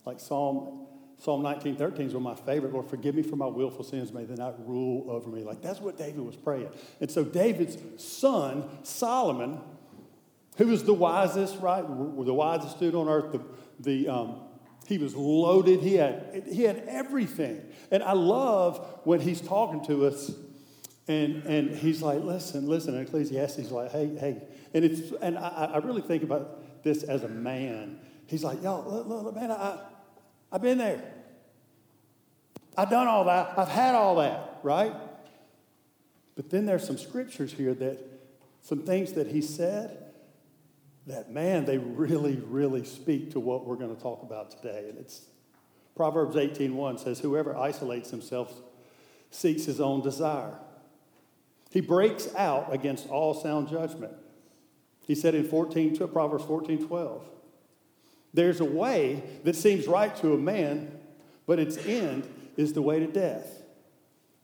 Like 0.03 0.19
Psalm, 0.19 0.87
Psalm 1.21 1.43
19, 1.43 1.75
13 1.75 2.07
is 2.07 2.15
one 2.15 2.25
of 2.25 2.39
my 2.39 2.45
favorite. 2.51 2.73
Lord, 2.73 2.89
forgive 2.89 3.13
me 3.13 3.21
for 3.21 3.35
my 3.35 3.45
willful 3.45 3.83
sins. 3.83 4.11
May 4.11 4.25
they 4.25 4.33
not 4.33 4.55
rule 4.67 5.05
over 5.07 5.29
me. 5.29 5.43
Like 5.43 5.61
that's 5.61 5.79
what 5.79 5.95
David 5.95 6.21
was 6.21 6.35
praying. 6.35 6.69
And 6.99 7.11
so 7.11 7.23
David's 7.23 7.77
son, 8.03 8.67
Solomon, 8.81 9.59
who 10.57 10.65
was 10.65 10.83
the 10.83 10.95
wisest, 10.95 11.59
right? 11.59 11.85
The 11.87 12.33
wisest 12.33 12.79
dude 12.79 12.95
on 12.95 13.07
earth, 13.07 13.33
the, 13.33 13.41
the 13.79 14.09
um, 14.09 14.39
he 14.87 14.97
was 14.97 15.15
loaded. 15.15 15.81
He 15.81 15.93
had, 15.93 16.43
he 16.51 16.63
had 16.63 16.85
everything. 16.87 17.61
And 17.91 18.01
I 18.01 18.13
love 18.13 19.01
when 19.03 19.19
he's 19.19 19.41
talking 19.41 19.85
to 19.85 20.07
us 20.07 20.31
and, 21.07 21.43
and 21.43 21.75
he's 21.75 22.01
like, 22.01 22.23
listen, 22.23 22.67
listen. 22.67 22.95
And 22.95 23.07
Ecclesiastes 23.07 23.69
like, 23.69 23.91
hey, 23.91 24.15
hey. 24.19 24.41
And, 24.73 24.83
it's, 24.83 25.13
and 25.21 25.37
I, 25.37 25.69
I 25.73 25.77
really 25.77 26.01
think 26.01 26.23
about 26.23 26.83
this 26.83 27.03
as 27.03 27.23
a 27.23 27.29
man. 27.29 27.99
He's 28.25 28.43
like, 28.43 28.63
yo, 28.63 28.81
look, 28.81 29.23
look, 29.23 29.35
man, 29.35 29.51
I, 29.51 29.77
I've 30.51 30.61
been 30.61 30.79
there. 30.79 31.01
I've 32.77 32.89
done 32.89 33.07
all 33.07 33.25
that. 33.25 33.57
I've 33.57 33.69
had 33.69 33.95
all 33.95 34.15
that, 34.15 34.59
right? 34.63 34.93
But 36.35 36.49
then 36.49 36.65
there's 36.65 36.85
some 36.85 36.97
scriptures 36.97 37.51
here 37.51 37.73
that, 37.75 37.99
some 38.61 38.83
things 38.83 39.13
that 39.13 39.27
he 39.27 39.41
said 39.41 40.05
that, 41.07 41.31
man, 41.31 41.65
they 41.65 41.77
really, 41.77 42.35
really 42.47 42.85
speak 42.85 43.31
to 43.31 43.39
what 43.39 43.65
we're 43.65 43.75
going 43.75 43.95
to 43.95 44.01
talk 44.01 44.23
about 44.23 44.51
today. 44.51 44.87
And 44.89 44.97
it's 44.99 45.21
Proverbs 45.95 46.35
18.1 46.35 46.99
says, 46.99 47.19
whoever 47.19 47.55
isolates 47.57 48.11
himself 48.11 48.53
seeks 49.29 49.65
his 49.65 49.81
own 49.81 50.01
desire. 50.01 50.57
He 51.71 51.81
breaks 51.81 52.33
out 52.35 52.73
against 52.73 53.09
all 53.09 53.33
sound 53.33 53.69
judgment. 53.69 54.13
He 55.05 55.15
said 55.15 55.35
in 55.35 55.47
14, 55.47 55.97
Proverbs 56.09 56.45
14, 56.45 56.87
12, 56.87 57.29
there's 58.33 58.61
a 58.61 58.65
way 58.65 59.23
that 59.43 59.55
seems 59.55 59.87
right 59.87 60.15
to 60.17 60.33
a 60.33 60.37
man, 60.37 60.99
but 61.45 61.59
its 61.59 61.77
end 61.85 62.27
is 62.57 62.73
the 62.73 62.81
way 62.81 62.99
to 62.99 63.07
death. 63.07 63.63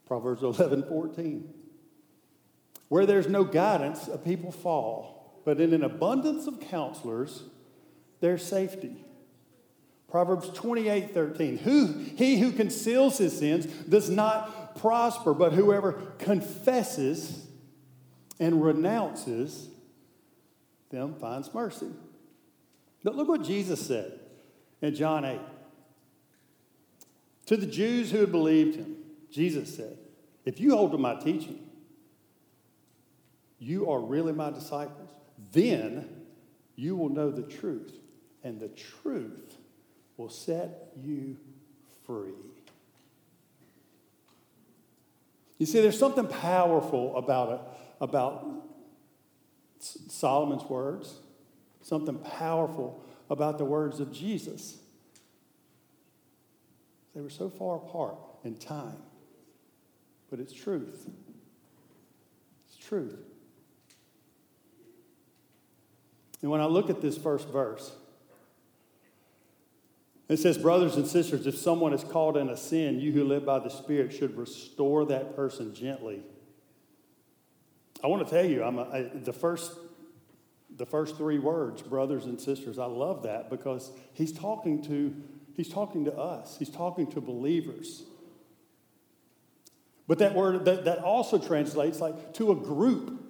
Proverbs 0.06 0.44
11, 0.44 0.84
14. 0.84 1.54
Where 2.88 3.06
there's 3.06 3.28
no 3.28 3.44
guidance, 3.44 4.08
a 4.08 4.18
people 4.18 4.52
fall 4.52 5.18
but 5.48 5.62
in 5.62 5.74
an 5.74 5.82
abundance 5.82 6.46
of 6.46 6.60
counselors, 6.60 7.44
there's 8.20 8.46
safety. 8.46 9.06
Proverbs 10.10 10.50
28 10.50 11.14
13. 11.14 11.60
Who, 11.60 11.94
he 12.18 12.38
who 12.38 12.52
conceals 12.52 13.18
his 13.18 13.40
sins 13.40 13.66
does 13.66 14.10
not 14.10 14.76
prosper, 14.76 15.34
but 15.34 15.54
whoever 15.54 15.94
confesses 16.20 17.46
and 18.42 18.62
renounces 18.62 19.70
them 20.90 21.16
finds 21.16 21.54
mercy. 21.54 21.92
But 23.06 23.16
look 23.16 23.30
what 23.30 23.44
Jesus 23.44 23.80
said 23.88 24.20
in 24.82 24.96
John 24.96 25.24
8. 25.24 25.40
To 27.48 27.58
the 27.58 27.66
Jews 27.66 28.12
who 28.12 28.20
had 28.20 28.32
believed 28.32 28.76
him, 28.76 28.98
Jesus 29.32 29.76
said, 29.76 29.98
If 30.46 30.60
you 30.60 30.76
hold 30.76 30.92
to 30.92 30.98
my 30.98 31.16
teaching, 31.16 31.60
you 33.58 33.90
are 33.90 34.00
really 34.00 34.34
my 34.34 34.52
disciples. 34.52 35.10
Then 35.52 36.10
you 36.76 36.96
will 36.96 37.10
know 37.10 37.32
the 37.32 37.44
truth, 37.44 37.94
and 38.44 38.60
the 38.60 38.68
truth 38.68 39.58
will 40.18 40.30
set 40.30 40.92
you 41.02 41.38
free. 42.06 42.34
You 45.58 45.66
see, 45.66 45.82
there's 45.82 45.98
something 45.98 46.28
powerful 46.28 47.18
about 47.18 47.76
about 48.00 48.46
Solomon's 49.80 50.64
words, 50.64 51.16
something 51.82 52.18
powerful 52.18 53.04
about 53.30 53.58
the 53.58 53.66
words 53.66 54.00
of 54.00 54.12
Jesus. 54.12 54.78
They 57.16 57.22
were 57.22 57.30
so 57.30 57.50
far 57.50 57.78
apart 57.78 58.16
in 58.44 58.56
time, 58.56 58.98
but 60.30 60.40
it's 60.40 60.54
truth. 60.54 61.10
It's 62.68 62.78
truth. 62.78 63.18
And 66.42 66.52
when 66.52 66.62
I 66.62 66.66
look 66.66 66.90
at 66.90 67.02
this 67.02 67.18
first 67.18 67.50
verse, 67.50 67.92
it 70.30 70.38
says, 70.38 70.58
Brothers 70.58 70.96
and 70.96 71.08
sisters, 71.08 71.48
if 71.48 71.58
someone 71.58 71.94
is 71.94 72.04
caught 72.04 72.38
in 72.38 72.50
a 72.50 72.58
sin, 72.58 73.00
you 73.00 73.12
who 73.12 73.24
live 73.24 73.46
by 73.46 73.60
the 73.60 73.70
Spirit 73.70 74.14
should 74.14 74.38
restore 74.38 75.06
that 75.06 75.36
person 75.36 75.74
gently. 75.74 76.22
I 78.04 78.08
want 78.08 78.28
to 78.28 78.32
tell 78.32 78.46
you, 78.46 78.64
I'm 78.64 78.78
a, 78.78 78.84
I, 78.84 79.10
the 79.16 79.34
first 79.34 79.72
the 80.78 80.86
first 80.86 81.18
three 81.18 81.40
words, 81.40 81.82
brothers 81.82 82.26
and 82.26 82.40
sisters, 82.40 82.78
I 82.78 82.86
love 82.86 83.24
that 83.24 83.50
because 83.50 83.92
he's 84.14 84.32
talking 84.32 84.84
to 84.84 85.16
he's 85.58 85.68
talking 85.68 86.06
to 86.06 86.16
us. 86.16 86.56
He's 86.58 86.70
talking 86.70 87.08
to 87.12 87.20
believers. 87.20 88.04
But 90.08 90.20
that 90.20 90.34
word 90.34 90.64
that, 90.66 90.86
that 90.86 91.00
also 91.00 91.38
translates 91.38 92.00
like 92.00 92.34
to 92.36 92.52
a 92.52 92.56
group. 92.56 93.24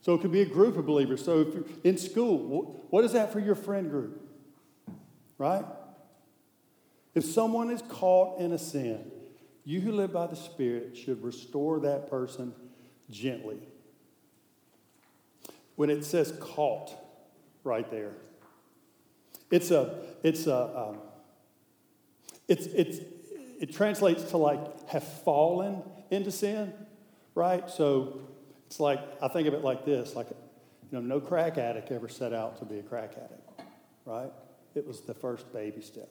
So 0.00 0.14
it 0.14 0.22
could 0.22 0.32
be 0.32 0.40
a 0.40 0.46
group 0.46 0.76
of 0.78 0.86
believers. 0.86 1.22
So 1.22 1.40
if 1.40 1.54
you're 1.54 1.64
in 1.84 1.98
school, 1.98 2.86
what 2.88 3.04
is 3.04 3.12
that 3.12 3.32
for 3.32 3.40
your 3.40 3.54
friend 3.54 3.90
group? 3.90 4.26
Right? 5.36 5.64
If 7.14 7.24
someone 7.24 7.70
is 7.70 7.82
caught 7.82 8.40
in 8.40 8.52
a 8.52 8.58
sin, 8.58 9.10
you 9.64 9.80
who 9.80 9.92
live 9.92 10.12
by 10.12 10.26
the 10.26 10.36
Spirit 10.36 10.96
should 10.96 11.22
restore 11.22 11.80
that 11.80 12.08
person 12.08 12.54
gently. 13.10 13.58
When 15.76 15.90
it 15.90 16.04
says 16.04 16.32
caught 16.40 16.92
right 17.62 17.88
there, 17.90 18.14
It's 19.52 19.70
a, 19.70 19.94
it's 20.22 20.46
a, 20.46 20.88
um, 20.88 20.98
it's, 22.48 22.66
it's, 22.66 22.98
it 23.60 23.72
translates 23.72 24.24
to 24.30 24.38
like 24.38 24.88
have 24.88 25.04
fallen 25.04 25.82
into 26.10 26.32
sin, 26.32 26.72
right? 27.34 27.70
So 27.70 28.22
it's 28.66 28.80
like, 28.80 29.00
I 29.22 29.28
think 29.28 29.46
of 29.46 29.54
it 29.54 29.62
like 29.62 29.84
this 29.84 30.16
like, 30.16 30.28
you 30.30 30.98
know, 30.98 31.00
no 31.00 31.20
crack 31.20 31.58
addict 31.58 31.92
ever 31.92 32.08
set 32.08 32.32
out 32.32 32.58
to 32.60 32.64
be 32.64 32.78
a 32.78 32.82
crack 32.82 33.12
addict, 33.12 33.62
right? 34.06 34.32
It 34.74 34.86
was 34.86 35.02
the 35.02 35.14
first 35.14 35.52
baby 35.52 35.82
step, 35.82 36.08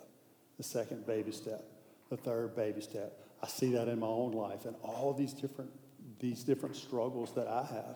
the 0.58 0.64
second 0.64 1.08
baby 1.08 1.32
step, 1.32 1.64
the 2.12 2.18
third 2.18 2.56
baby 2.56 2.82
step. 2.82 3.20
I 3.42 3.48
see 3.48 3.72
that 3.74 3.88
in 3.88 4.00
my 4.00 4.08
own 4.08 4.34
life 4.34 4.66
and 4.66 4.76
all 4.84 5.16
these 5.18 5.34
different, 5.34 5.72
these 6.20 6.44
different 6.44 6.76
struggles 6.76 7.34
that 7.34 7.48
I 7.48 7.66
have, 7.66 7.96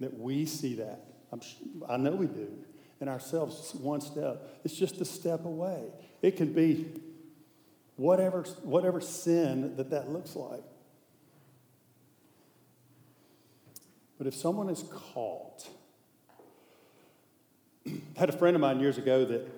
that 0.00 0.18
we 0.18 0.46
see 0.46 0.74
that. 0.74 1.04
I'm, 1.30 1.40
I 1.88 1.96
know 1.96 2.10
we 2.10 2.26
do. 2.26 2.48
In 3.02 3.08
ourselves, 3.08 3.74
one 3.74 4.00
step. 4.00 4.60
It's 4.62 4.76
just 4.76 5.00
a 5.00 5.04
step 5.04 5.44
away. 5.44 5.82
It 6.22 6.36
can 6.36 6.52
be 6.52 6.86
whatever, 7.96 8.42
whatever 8.62 9.00
sin 9.00 9.74
that 9.76 9.90
that 9.90 10.08
looks 10.08 10.36
like. 10.36 10.62
But 14.18 14.28
if 14.28 14.36
someone 14.36 14.68
is 14.68 14.84
caught, 14.88 15.66
I 17.88 17.90
had 18.16 18.28
a 18.28 18.38
friend 18.38 18.54
of 18.54 18.60
mine 18.60 18.78
years 18.78 18.98
ago 18.98 19.24
that 19.24 19.48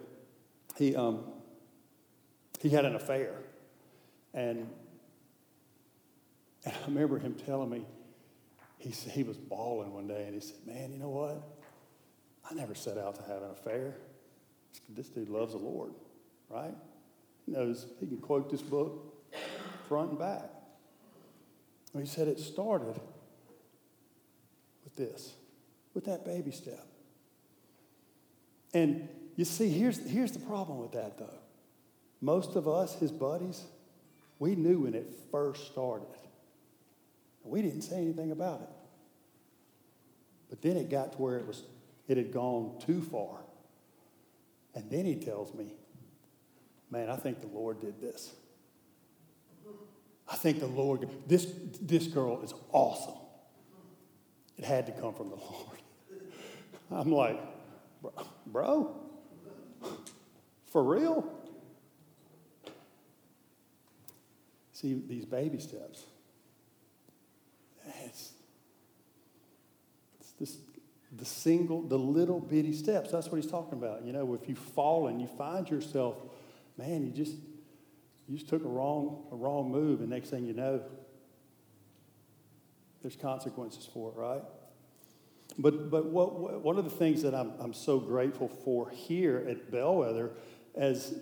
he, 0.79 0.97
um, 0.97 1.25
he 2.63 2.71
had 2.71 2.87
an 2.87 2.95
affair. 2.95 3.35
And, 4.33 4.71
and 6.65 6.75
I 6.75 6.87
remember 6.87 7.19
him 7.19 7.35
telling 7.35 7.69
me, 7.69 7.85
he, 8.79 8.89
he 8.89 9.23
was 9.23 9.37
bawling 9.37 9.93
one 9.93 10.07
day 10.07 10.25
and 10.25 10.33
he 10.33 10.41
said, 10.41 10.67
Man, 10.67 10.93
you 10.93 10.99
know 10.99 11.11
what? 11.11 11.54
I 12.49 12.55
never 12.55 12.75
set 12.75 12.99
out 12.99 13.17
to 13.17 13.23
have 13.23 13.43
an 13.43 13.51
affair. 13.51 13.97
This 14.89 15.09
dude 15.09 15.29
loves 15.29 15.53
the 15.53 15.59
Lord, 15.59 15.93
right? 16.49 16.75
He 17.47 17.53
knows 17.53 17.87
he 18.01 18.07
can 18.07 18.19
quote 18.19 18.51
this 18.51 18.63
book 18.63 19.15
front 19.89 20.11
and 20.11 20.19
back. 20.19 20.51
He 21.99 22.07
said 22.07 22.27
it 22.27 22.41
started 22.41 23.01
with 24.83 24.97
this, 24.97 25.35
with 25.95 26.05
that 26.07 26.25
baby 26.25 26.51
step. 26.51 26.87
And 28.73 29.09
you 29.37 29.45
see, 29.45 29.69
here's, 29.69 30.05
here's 30.09 30.33
the 30.33 30.41
problem 30.41 30.79
with 30.79 30.93
that, 30.93 31.19
though. 31.19 31.39
Most 32.21 32.57
of 32.57 32.67
us, 32.67 32.99
his 32.99 33.13
buddies, 33.13 33.63
we 34.39 34.57
knew 34.57 34.81
when 34.81 34.95
it 34.95 35.07
first 35.31 35.71
started. 35.71 36.09
We 37.45 37.63
didn't 37.63 37.83
say 37.83 37.97
anything 37.97 38.33
about 38.33 38.63
it. 38.63 38.69
But 40.51 40.63
then 40.63 40.77
it 40.77 40.91
got 40.91 41.13
to 41.13 41.19
where 41.19 41.37
it 41.37 41.47
was 41.47 41.63
it 42.09 42.17
had 42.17 42.33
gone 42.33 42.79
too 42.85 43.01
far. 43.01 43.39
And 44.75 44.91
then 44.91 45.05
he 45.05 45.17
tells 45.17 45.55
me, 45.55 45.75
Man, 46.91 47.09
I 47.11 47.17
think 47.17 47.41
the 47.41 47.49
Lord 47.49 47.81
did 47.81 48.01
this. 48.01 48.35
I 50.29 50.37
think 50.37 50.61
the 50.61 50.67
Lord, 50.67 51.09
this, 51.27 51.53
this 51.81 52.07
girl 52.07 52.43
is 52.43 52.55
awesome. 52.71 53.19
It 54.57 54.65
had 54.65 54.87
to 54.87 54.93
come 54.93 55.13
from 55.15 55.31
the 55.31 55.37
Lord. 55.37 55.79
I'm 56.91 57.11
like, 57.11 57.41
Bro, 58.01 58.13
bro 58.47 59.05
for 60.75 60.83
real? 60.83 61.25
See, 64.73 65.01
these 65.07 65.25
baby 65.25 65.61
steps. 65.61 66.05
It's, 68.05 68.33
it's 70.21 70.33
this 70.33 70.57
the 71.17 71.25
single, 71.25 71.83
the 71.83 71.99
little 71.99 72.41
bitty 72.41 72.73
steps. 72.73 73.11
That's 73.11 73.29
what 73.29 73.41
he's 73.41 73.51
talking 73.51 73.75
about. 73.75 74.05
You 74.05 74.13
know, 74.13 74.35
if 74.35 74.49
you 74.49 74.55
fall 74.55 75.09
and 75.09 75.21
you 75.21 75.27
find 75.27 75.69
yourself, 75.69 76.17
man, 76.77 77.05
you 77.05 77.13
just 77.13 77.37
you 78.27 78.39
just 78.39 78.49
took 78.49 78.65
a 78.65 78.69
wrong 78.69 79.25
a 79.31 79.37
wrong 79.37 79.71
move, 79.71 80.01
and 80.01 80.11
next 80.11 80.31
thing 80.31 80.47
you 80.47 80.55
know, 80.55 80.81
there's 83.03 83.17
consequences 83.17 83.89
for 83.93 84.11
it, 84.11 84.17
right? 84.17 84.43
But 85.59 85.91
but 85.91 86.07
what, 86.07 86.39
what 86.39 86.63
one 86.63 86.79
of 86.79 86.85
the 86.85 86.91
things 86.91 87.23
that 87.23 87.35
I'm 87.35 87.53
I'm 87.61 87.75
so 87.75 88.01
grateful 88.01 88.49
for 88.49 88.91
here 88.91 89.45
at 89.49 89.71
Bellwether, 89.71 90.31
as 90.75 91.15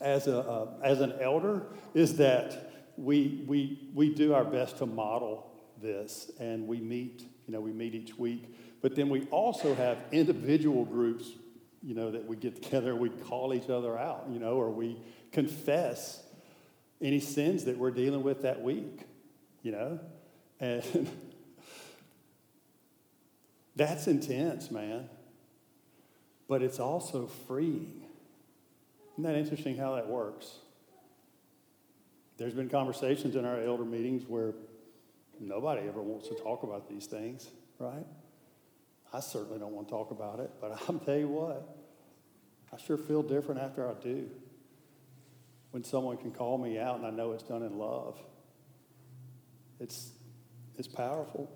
as 0.00 0.26
a 0.26 0.38
uh, 0.38 0.68
as 0.82 1.00
an 1.00 1.12
elder, 1.20 1.66
is 1.94 2.16
that 2.16 2.72
we 2.96 3.44
we 3.46 3.90
we 3.94 4.12
do 4.12 4.34
our 4.34 4.44
best 4.44 4.78
to 4.78 4.86
model 4.86 5.52
this, 5.80 6.32
and 6.40 6.66
we 6.66 6.80
meet 6.80 7.22
you 7.46 7.52
know 7.52 7.60
we 7.60 7.72
meet 7.72 7.94
each 7.94 8.18
week 8.18 8.46
but 8.80 8.94
then 8.94 9.08
we 9.08 9.22
also 9.26 9.74
have 9.74 9.98
individual 10.12 10.84
groups, 10.84 11.30
you 11.82 11.94
know, 11.94 12.10
that 12.10 12.26
we 12.26 12.36
get 12.36 12.62
together, 12.62 12.94
we 12.94 13.08
call 13.08 13.54
each 13.54 13.68
other 13.68 13.98
out, 13.98 14.26
you 14.30 14.38
know, 14.38 14.54
or 14.54 14.70
we 14.70 14.96
confess 15.32 16.22
any 17.00 17.20
sins 17.20 17.64
that 17.64 17.76
we're 17.76 17.90
dealing 17.90 18.22
with 18.22 18.42
that 18.42 18.62
week, 18.62 19.00
you 19.62 19.72
know? 19.72 19.98
And 20.60 20.82
that's 23.76 24.06
intense, 24.06 24.70
man. 24.70 25.08
But 26.48 26.62
it's 26.62 26.80
also 26.80 27.26
freeing. 27.26 28.02
Isn't 29.12 29.24
that 29.24 29.36
interesting 29.36 29.76
how 29.76 29.96
that 29.96 30.08
works? 30.08 30.56
There's 32.36 32.54
been 32.54 32.68
conversations 32.68 33.34
in 33.34 33.44
our 33.44 33.60
elder 33.60 33.84
meetings 33.84 34.24
where 34.28 34.54
nobody 35.40 35.86
ever 35.88 36.00
wants 36.00 36.28
to 36.28 36.34
talk 36.34 36.62
about 36.62 36.88
these 36.88 37.06
things, 37.06 37.48
right? 37.78 38.06
I 39.12 39.20
certainly 39.20 39.58
don't 39.58 39.72
want 39.72 39.88
to 39.88 39.92
talk 39.92 40.10
about 40.10 40.40
it, 40.40 40.50
but 40.60 40.72
I'll 40.88 40.98
tell 40.98 41.16
you 41.16 41.28
what, 41.28 41.76
I 42.72 42.76
sure 42.76 42.96
feel 42.96 43.22
different 43.22 43.60
after 43.60 43.88
I 43.88 43.94
do. 43.94 44.28
When 45.70 45.84
someone 45.84 46.16
can 46.16 46.30
call 46.30 46.56
me 46.58 46.78
out 46.78 46.96
and 46.96 47.06
I 47.06 47.10
know 47.10 47.32
it's 47.32 47.42
done 47.42 47.62
in 47.62 47.78
love, 47.78 48.18
it's, 49.80 50.12
it's 50.76 50.88
powerful. 50.88 51.50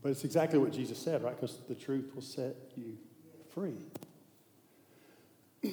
But 0.00 0.10
it's 0.12 0.24
exactly 0.24 0.58
what 0.58 0.72
Jesus 0.72 0.98
said, 0.98 1.22
right? 1.22 1.34
Because 1.38 1.58
the 1.68 1.74
truth 1.74 2.12
will 2.14 2.22
set 2.22 2.56
you 2.76 2.96
free. 3.52 3.78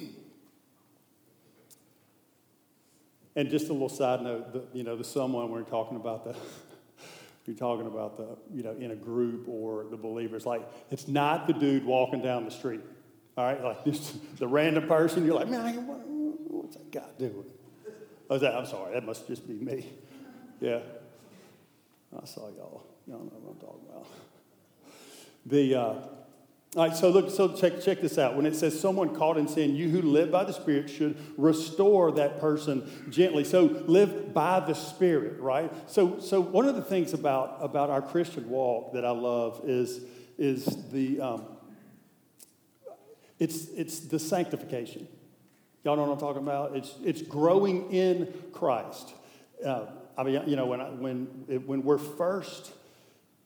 and 3.34 3.50
just 3.50 3.68
a 3.68 3.72
little 3.72 3.88
side 3.88 4.22
note, 4.22 4.52
the, 4.52 4.64
you 4.72 4.84
know, 4.84 4.96
the 4.96 5.04
someone 5.04 5.50
we're 5.50 5.62
talking 5.62 5.96
about 5.96 6.24
the 6.24 6.36
you're 7.50 7.58
talking 7.58 7.88
about 7.88 8.16
the, 8.16 8.28
you 8.54 8.62
know, 8.62 8.76
in 8.78 8.92
a 8.92 8.94
group 8.94 9.48
or 9.48 9.84
the 9.90 9.96
believers. 9.96 10.46
Like, 10.46 10.62
it's 10.88 11.08
not 11.08 11.48
the 11.48 11.52
dude 11.52 11.84
walking 11.84 12.22
down 12.22 12.44
the 12.44 12.50
street. 12.52 12.80
All 13.36 13.44
right, 13.44 13.60
like 13.60 13.84
just 13.86 14.36
the 14.38 14.46
random 14.46 14.86
person. 14.86 15.26
You're 15.26 15.34
like, 15.34 15.48
man, 15.48 15.84
what, 15.84 15.98
what's 16.06 16.76
that 16.76 16.92
guy 16.92 17.08
doing? 17.18 17.50
Oh, 18.28 18.38
that, 18.38 18.54
I'm 18.54 18.66
sorry, 18.66 18.94
that 18.94 19.04
must 19.04 19.26
just 19.26 19.48
be 19.48 19.54
me. 19.54 19.88
Yeah, 20.60 20.78
I 22.16 22.24
saw 22.24 22.48
y'all. 22.50 22.84
Y'all 23.08 23.18
know 23.18 23.32
what 23.42 23.54
I'm 23.54 23.60
talking 23.60 23.86
about. 23.88 24.06
The 25.46 25.74
uh, 25.74 25.94
all 26.76 26.86
right, 26.86 26.96
so 26.96 27.10
look, 27.10 27.30
so 27.30 27.52
check, 27.52 27.80
check 27.82 28.00
this 28.00 28.16
out. 28.16 28.36
When 28.36 28.46
it 28.46 28.54
says 28.54 28.78
someone 28.78 29.12
caught 29.16 29.36
in 29.36 29.48
sin, 29.48 29.74
you 29.74 29.88
who 29.88 30.02
live 30.02 30.30
by 30.30 30.44
the 30.44 30.52
Spirit 30.52 30.88
should 30.88 31.16
restore 31.36 32.12
that 32.12 32.38
person 32.38 32.88
gently. 33.10 33.42
So 33.42 33.62
live 33.86 34.32
by 34.32 34.60
the 34.60 34.74
Spirit, 34.74 35.40
right? 35.40 35.72
So, 35.90 36.20
so 36.20 36.40
one 36.40 36.68
of 36.68 36.76
the 36.76 36.82
things 36.82 37.12
about, 37.12 37.58
about 37.60 37.90
our 37.90 38.00
Christian 38.00 38.48
walk 38.48 38.92
that 38.92 39.04
I 39.04 39.10
love 39.10 39.62
is, 39.64 40.00
is 40.38 40.64
the, 40.92 41.20
um, 41.20 41.44
it's, 43.40 43.66
it's 43.70 43.98
the 43.98 44.20
sanctification. 44.20 45.08
Y'all 45.82 45.96
know 45.96 46.02
what 46.02 46.12
I'm 46.12 46.20
talking 46.20 46.42
about? 46.42 46.76
It's, 46.76 46.94
it's 47.02 47.22
growing 47.22 47.90
in 47.90 48.32
Christ. 48.52 49.12
Uh, 49.64 49.86
I 50.16 50.22
mean, 50.22 50.40
you 50.46 50.54
know, 50.54 50.66
when, 50.66 50.80
I, 50.80 50.90
when, 50.90 51.46
it, 51.48 51.66
when 51.66 51.82
we're 51.82 51.98
first, 51.98 52.70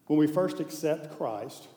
when 0.08 0.18
we 0.18 0.26
first 0.26 0.60
accept 0.60 1.16
Christ, 1.16 1.68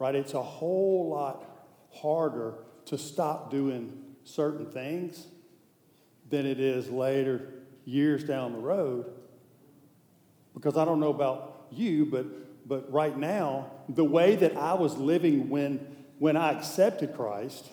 right? 0.00 0.14
It's 0.14 0.34
a 0.34 0.42
whole 0.42 1.10
lot 1.10 1.44
harder 1.92 2.54
to 2.86 2.98
stop 2.98 3.50
doing 3.50 4.02
certain 4.24 4.66
things 4.66 5.26
than 6.28 6.46
it 6.46 6.58
is 6.58 6.88
later, 6.88 7.52
years 7.84 8.24
down 8.24 8.52
the 8.52 8.58
road. 8.58 9.12
Because 10.54 10.76
I 10.76 10.84
don't 10.84 11.00
know 11.00 11.10
about 11.10 11.66
you, 11.70 12.06
but, 12.06 12.26
but 12.66 12.90
right 12.90 13.16
now, 13.16 13.70
the 13.88 14.04
way 14.04 14.36
that 14.36 14.56
I 14.56 14.74
was 14.74 14.96
living 14.96 15.50
when, 15.50 15.86
when 16.18 16.36
I 16.36 16.52
accepted 16.52 17.14
Christ, 17.14 17.68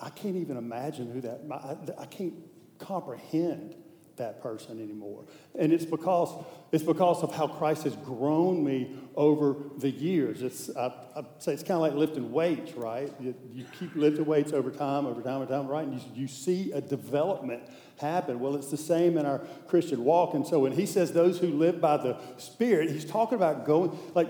I 0.00 0.10
can't 0.10 0.36
even 0.36 0.56
imagine 0.56 1.12
who 1.12 1.20
that, 1.20 1.42
I, 1.50 2.02
I 2.02 2.06
can't 2.06 2.34
comprehend 2.78 3.76
that 4.16 4.42
person 4.42 4.80
anymore. 4.80 5.24
And 5.58 5.72
it's 5.72 5.84
because, 5.84 6.44
it's 6.70 6.84
because 6.84 7.22
of 7.22 7.34
how 7.34 7.46
Christ 7.46 7.84
has 7.84 7.96
grown 7.96 8.64
me 8.64 8.96
over 9.14 9.56
the 9.78 9.90
years. 9.90 10.42
It's, 10.42 10.74
I, 10.76 10.92
I 11.16 11.22
say 11.38 11.52
it's 11.52 11.62
kind 11.62 11.76
of 11.76 11.80
like 11.80 11.94
lifting 11.94 12.32
weights, 12.32 12.72
right? 12.72 13.12
You, 13.20 13.34
you, 13.52 13.64
keep 13.78 13.94
lifting 13.94 14.24
weights 14.24 14.52
over 14.52 14.70
time, 14.70 15.06
over 15.06 15.22
time, 15.22 15.42
over 15.42 15.46
time, 15.46 15.66
right? 15.66 15.86
And 15.86 16.00
you, 16.00 16.22
you 16.22 16.28
see 16.28 16.72
a 16.72 16.80
development 16.80 17.62
happen. 17.98 18.40
Well, 18.40 18.54
it's 18.56 18.70
the 18.70 18.76
same 18.76 19.16
in 19.16 19.26
our 19.26 19.40
Christian 19.66 20.04
walk. 20.04 20.34
And 20.34 20.46
so 20.46 20.60
when 20.60 20.72
he 20.72 20.86
says 20.86 21.12
those 21.12 21.38
who 21.38 21.48
live 21.48 21.80
by 21.80 21.96
the 21.96 22.18
Spirit, 22.36 22.90
he's 22.90 23.04
talking 23.04 23.36
about 23.36 23.64
going, 23.64 23.98
like 24.14 24.28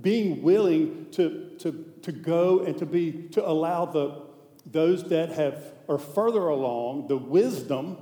being 0.00 0.42
willing 0.42 1.08
to, 1.12 1.50
to, 1.58 1.92
to 2.02 2.12
go 2.12 2.60
and 2.60 2.76
to 2.78 2.86
be, 2.86 3.28
to 3.32 3.46
allow 3.46 3.84
the, 3.84 4.22
those 4.66 5.04
that 5.10 5.30
have 5.30 5.74
are 5.88 5.98
further 5.98 6.48
along, 6.48 7.08
the 7.08 7.16
wisdom 7.16 7.98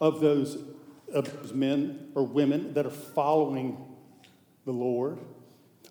of 0.00 0.20
those, 0.20 0.58
of 1.12 1.32
those 1.32 1.52
men 1.52 2.10
or 2.14 2.24
women 2.24 2.74
that 2.74 2.86
are 2.86 2.90
following 2.90 3.84
the 4.64 4.72
Lord. 4.72 5.18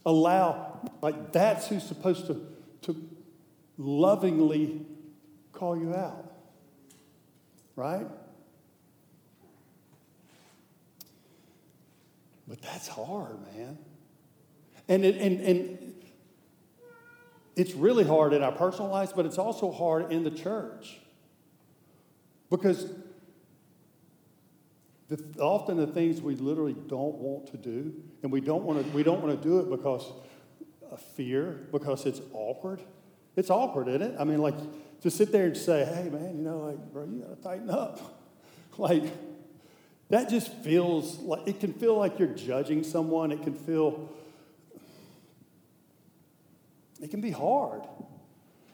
Allow, 0.05 0.91
like 1.01 1.31
that's 1.31 1.67
who's 1.67 1.83
supposed 1.83 2.27
to, 2.27 2.45
to 2.83 3.09
lovingly 3.77 4.85
call 5.51 5.77
you 5.77 5.95
out. 5.95 6.31
Right? 7.75 8.07
But 12.47 12.61
that's 12.61 12.87
hard, 12.87 13.37
man. 13.55 13.77
And, 14.87 15.03
it, 15.03 15.17
and, 15.17 15.41
and 15.41 15.95
it's 17.55 17.73
really 17.73 18.03
hard 18.03 18.33
in 18.33 18.43
our 18.43 18.51
personal 18.51 18.91
lives, 18.91 19.13
but 19.13 19.25
it's 19.25 19.37
also 19.39 19.71
hard 19.71 20.11
in 20.11 20.23
the 20.23 20.31
church. 20.31 20.99
Because 22.51 22.85
the, 25.07 25.23
often 25.39 25.77
the 25.77 25.87
things 25.87 26.21
we 26.21 26.35
literally 26.35 26.75
don't 26.87 27.15
want 27.15 27.47
to 27.51 27.57
do, 27.57 27.93
and 28.23 28.31
we 28.31 28.41
don't 28.41 28.63
want 28.63 28.83
to, 28.83 28.91
we 28.91 29.03
don't 29.03 29.21
want 29.21 29.39
to 29.39 29.47
do 29.47 29.59
it 29.59 29.69
because 29.69 30.11
of 30.91 30.99
fear, 30.99 31.67
because 31.71 32.05
it's 32.05 32.21
awkward. 32.33 32.81
It's 33.35 33.49
awkward, 33.49 33.87
isn't 33.87 34.01
it? 34.01 34.15
I 34.19 34.23
mean, 34.23 34.39
like, 34.39 34.55
to 35.01 35.11
sit 35.11 35.31
there 35.31 35.45
and 35.45 35.55
say, 35.55 35.85
hey, 35.85 36.09
man, 36.09 36.37
you 36.37 36.43
know, 36.43 36.59
like, 36.59 36.91
bro, 36.91 37.05
you 37.05 37.19
got 37.19 37.37
to 37.37 37.43
tighten 37.43 37.69
up. 37.69 37.99
like, 38.77 39.03
that 40.09 40.29
just 40.29 40.51
feels 40.53 41.19
like, 41.19 41.47
it 41.47 41.59
can 41.59 41.73
feel 41.73 41.97
like 41.97 42.17
you're 42.17 42.27
judging 42.29 42.83
someone. 42.83 43.31
It 43.31 43.43
can 43.43 43.53
feel, 43.53 44.09
it 47.01 47.11
can 47.11 47.21
be 47.21 47.31
hard. 47.31 47.83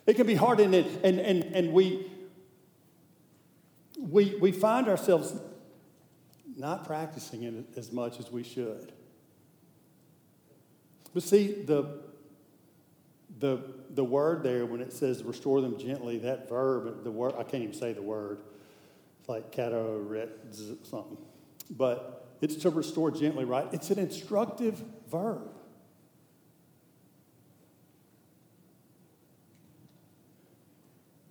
It 0.06 0.16
can 0.16 0.28
be 0.28 0.36
hard, 0.36 0.60
and, 0.60 0.74
and, 0.74 1.20
and, 1.20 1.44
and 1.44 1.74
we, 1.74 2.10
we, 3.98 4.36
we 4.40 4.52
find 4.52 4.88
ourselves 4.88 5.34
not 6.62 6.86
practicing 6.86 7.44
it 7.44 7.66
as 7.76 7.92
much 7.92 8.20
as 8.20 8.32
we 8.32 8.44
should. 8.44 8.94
But 11.14 11.24
see, 11.24 11.64
the, 11.64 12.00
the, 13.40 13.64
the 13.90 14.04
word 14.04 14.44
there, 14.44 14.66
when 14.66 14.80
it 14.80 14.94
says 14.94 15.24
restore 15.24 15.60
them 15.60 15.78
gently, 15.78 16.20
that 16.20 16.48
verb, 16.48 17.04
the 17.04 17.12
word, 17.12 17.34
I 17.38 17.44
can't 17.44 17.64
even 17.64 17.74
say 17.74 17.94
the 17.94 18.02
word. 18.02 18.38
It's 19.20 19.28
like 19.28 19.52
kato, 19.52 20.30
something. 20.84 21.18
But 21.72 22.28
it's 22.42 22.56
to 22.58 22.70
restore 22.70 23.12
gently, 23.12 23.44
right? 23.44 23.68
It's 23.74 23.90
an 23.90 24.00
instructive 24.00 24.82
verb. 25.10 25.50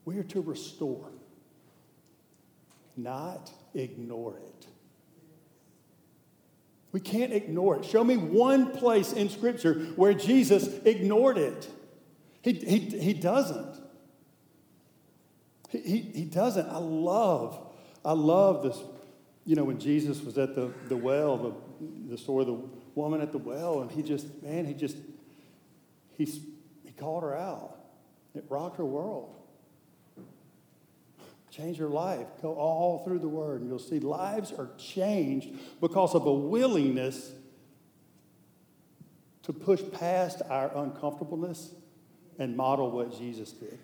We 0.05 0.19
are 0.19 0.25
to 0.25 0.40
restore, 0.40 1.12
not 2.97 3.53
ignore 3.75 4.37
it. 4.38 4.66
We 6.92 7.00
can't 7.00 7.33
ignore 7.33 7.76
it. 7.76 7.85
Show 7.85 8.03
me 8.03 8.16
one 8.16 8.72
place 8.72 9.12
in 9.12 9.29
Scripture 9.29 9.74
where 9.96 10.12
Jesus 10.12 10.66
ignored 10.85 11.38
it. 11.38 11.70
He, 12.42 12.53
he, 12.53 12.79
he 12.79 13.12
doesn't. 13.14 13.81
He, 15.68 16.00
he, 16.00 16.24
doesn't. 16.24 16.68
I 16.68 16.79
love, 16.79 17.72
I 18.05 18.12
love 18.12 18.64
this. 18.64 18.79
You 19.44 19.55
know, 19.55 19.64
when 19.64 19.79
Jesus 19.79 20.20
was 20.22 20.37
at 20.37 20.55
the, 20.57 20.72
the 20.88 20.96
well, 20.96 21.37
the, 21.37 21.55
the 22.11 22.18
story 22.18 22.42
of 22.42 22.48
the 22.48 22.68
woman 22.96 23.20
at 23.20 23.31
the 23.31 23.38
well, 23.38 23.81
and 23.81 23.90
he 23.90 24.03
just, 24.03 24.42
man, 24.42 24.64
he 24.64 24.74
just, 24.74 24.96
he, 26.16 26.24
he 26.24 26.92
called 26.96 27.22
her 27.22 27.37
out. 27.37 27.76
It 28.35 28.44
rocked 28.48 28.79
her 28.79 28.85
world. 28.85 29.39
Change 31.61 31.79
your 31.79 31.90
life. 31.90 32.27
Go 32.40 32.55
all 32.55 33.05
through 33.05 33.18
the 33.18 33.29
word, 33.29 33.61
and 33.61 33.68
you'll 33.68 33.79
see 33.79 34.01
lives 34.01 34.51
are 34.51 34.70
changed 34.79 35.51
because 35.81 36.14
of 36.14 36.25
a 36.25 36.33
willingness 36.33 37.33
to 39.42 39.53
push 39.53 39.83
past 39.92 40.40
our 40.49 40.75
uncomfortableness 40.75 41.75
and 42.38 42.57
model 42.57 42.90
what 42.90 43.18
Jesus 43.18 43.53
did. 43.53 43.79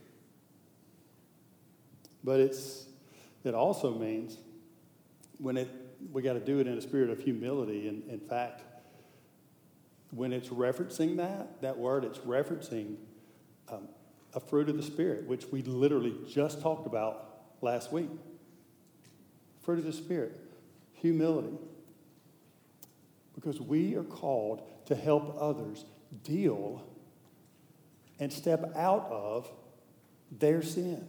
But 2.25 2.41
it's 2.41 2.87
it 3.45 3.55
also 3.55 3.95
means 3.95 4.39
when 5.37 5.59
it 5.59 5.69
we 6.13 6.23
got 6.23 6.33
to 6.33 6.41
do 6.41 6.61
it 6.61 6.67
in 6.67 6.79
a 6.79 6.81
spirit 6.81 7.11
of 7.11 7.21
humility. 7.21 7.89
And 7.89 8.09
in 8.09 8.21
fact, 8.21 8.63
when 10.13 10.33
it's 10.33 10.49
referencing 10.49 11.19
that, 11.19 11.61
that 11.61 11.77
word, 11.77 12.05
it's 12.05 12.21
referencing 12.21 12.97
um, 13.69 13.89
a 14.33 14.41
fruit 14.41 14.71
of 14.71 14.77
the 14.77 14.83
Spirit, 14.83 15.27
which 15.27 15.47
we 15.51 15.63
literally 15.63 16.15
just 16.27 16.63
talked 16.63 16.87
about 16.87 17.26
last 17.61 17.93
week. 17.93 18.11
Fruit 19.63 19.79
of 19.79 19.85
the 19.85 19.93
Spirit, 19.93 20.39
humility. 20.95 21.57
Because 23.35 23.61
we 23.61 23.95
are 23.97 24.05
called 24.05 24.63
to 24.87 24.95
help 24.95 25.37
others 25.39 25.85
deal 26.23 26.87
and 28.19 28.33
step 28.33 28.73
out 28.77 29.09
of 29.11 29.51
their 30.31 30.63
sin. 30.63 31.07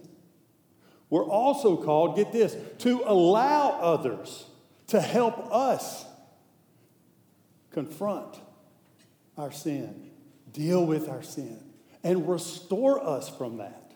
We're 1.10 1.24
also 1.24 1.76
called, 1.76 2.16
get 2.16 2.32
this, 2.32 2.56
to 2.78 3.02
allow 3.06 3.70
others 3.80 4.44
to 4.88 5.00
help 5.00 5.52
us 5.52 6.04
confront 7.70 8.38
our 9.36 9.52
sin, 9.52 10.10
deal 10.52 10.84
with 10.84 11.08
our 11.08 11.22
sin, 11.22 11.60
and 12.02 12.28
restore 12.28 13.02
us 13.04 13.28
from 13.28 13.58
that. 13.58 13.87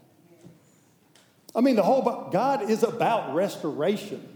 I 1.54 1.60
mean, 1.60 1.76
the 1.76 1.82
whole 1.82 2.30
God 2.30 2.70
is 2.70 2.82
about 2.82 3.34
restoration. 3.34 4.26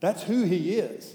That's 0.00 0.22
who 0.22 0.42
He 0.42 0.74
is. 0.74 1.14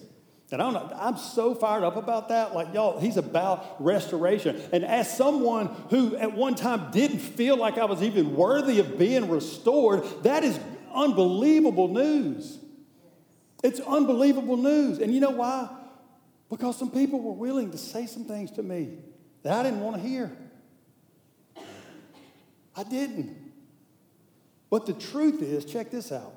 And 0.52 0.62
I'm, 0.62 0.74
not, 0.74 0.94
I'm 0.96 1.18
so 1.18 1.54
fired 1.54 1.84
up 1.84 1.96
about 1.96 2.30
that. 2.30 2.56
Like, 2.56 2.74
y'all, 2.74 3.00
He's 3.00 3.18
about 3.18 3.82
restoration. 3.82 4.62
And 4.74 4.84
as 4.84 5.16
someone 5.16 5.68
who 5.90 6.16
at 6.16 6.34
one 6.34 6.56
time 6.56 6.92
didn't 6.92 7.20
feel 7.20 7.56
like 7.56 7.78
I 7.78 7.86
was 7.86 8.02
even 8.02 8.36
worthy 8.36 8.80
of 8.80 8.98
being 8.98 9.30
restored, 9.30 10.04
that 10.24 10.44
is 10.44 10.60
unbelievable 10.94 11.88
news. 11.88 12.58
It's 13.64 13.80
unbelievable 13.80 14.58
news. 14.58 15.00
And 15.00 15.14
you 15.14 15.20
know 15.20 15.32
why? 15.32 15.70
Because 16.50 16.78
some 16.78 16.90
people 16.90 17.22
were 17.22 17.34
willing 17.34 17.72
to 17.72 17.78
say 17.78 18.08
some 18.08 18.26
things 18.26 18.52
to 18.52 18.64
me 18.64 18.98
that 19.44 19.54
I 19.54 19.64
didn't 19.64 19.82
want 19.82 19.98
to 19.98 20.02
hear. 20.02 20.36
I 22.76 22.84
didn't. 22.84 23.38
But 24.70 24.86
the 24.86 24.94
truth 24.94 25.42
is, 25.42 25.66
check 25.66 25.90
this 25.92 26.12
out. 26.12 26.36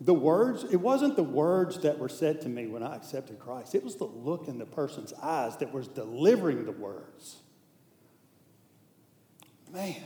The 0.00 0.14
words, 0.14 0.64
it 0.64 0.76
wasn't 0.76 1.16
the 1.16 1.22
words 1.22 1.78
that 1.80 1.98
were 1.98 2.08
said 2.08 2.40
to 2.42 2.48
me 2.48 2.66
when 2.66 2.82
I 2.82 2.96
accepted 2.96 3.38
Christ. 3.38 3.74
It 3.74 3.84
was 3.84 3.96
the 3.96 4.04
look 4.04 4.48
in 4.48 4.58
the 4.58 4.66
person's 4.66 5.12
eyes 5.14 5.56
that 5.58 5.72
was 5.72 5.86
delivering 5.86 6.64
the 6.64 6.72
words. 6.72 7.36
Man. 9.72 10.02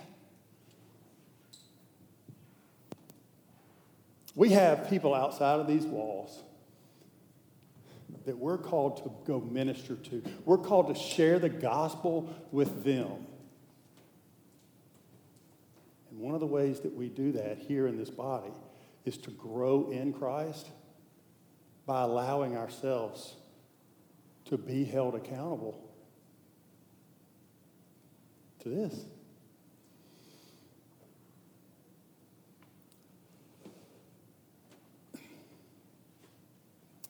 We 4.35 4.51
have 4.51 4.91
people 4.91 5.15
outside 5.15 5.61
of 5.61 5.67
these 5.67 5.87
walls 5.87 6.43
that 8.27 8.37
we're 8.37 8.59
called 8.59 8.99
to 8.99 9.11
go 9.25 9.41
minister 9.41 9.95
to. 9.97 10.23
We're 10.45 10.59
called 10.59 10.95
to 10.95 11.01
share 11.01 11.39
the 11.39 11.49
gospel 11.49 12.29
with 12.53 12.85
them. 12.85 13.27
And 16.17 16.25
one 16.25 16.33
of 16.33 16.41
the 16.41 16.47
ways 16.47 16.81
that 16.81 16.95
we 16.95 17.11
do 17.11 17.33
that 17.33 17.59
here 17.59 17.87
in 17.87 17.99
this 17.99 18.09
body 18.09 18.53
is 19.05 19.19
to 19.19 19.31
grow 19.31 19.91
in 19.91 20.15
Christ 20.15 20.71
by 21.85 22.03
allowing 22.03 22.57
ourselves 22.57 23.35
to 24.47 24.57
be 24.57 24.85
held 24.85 25.15
accountable 25.15 25.79
to 28.61 28.71
this. 28.71 29.05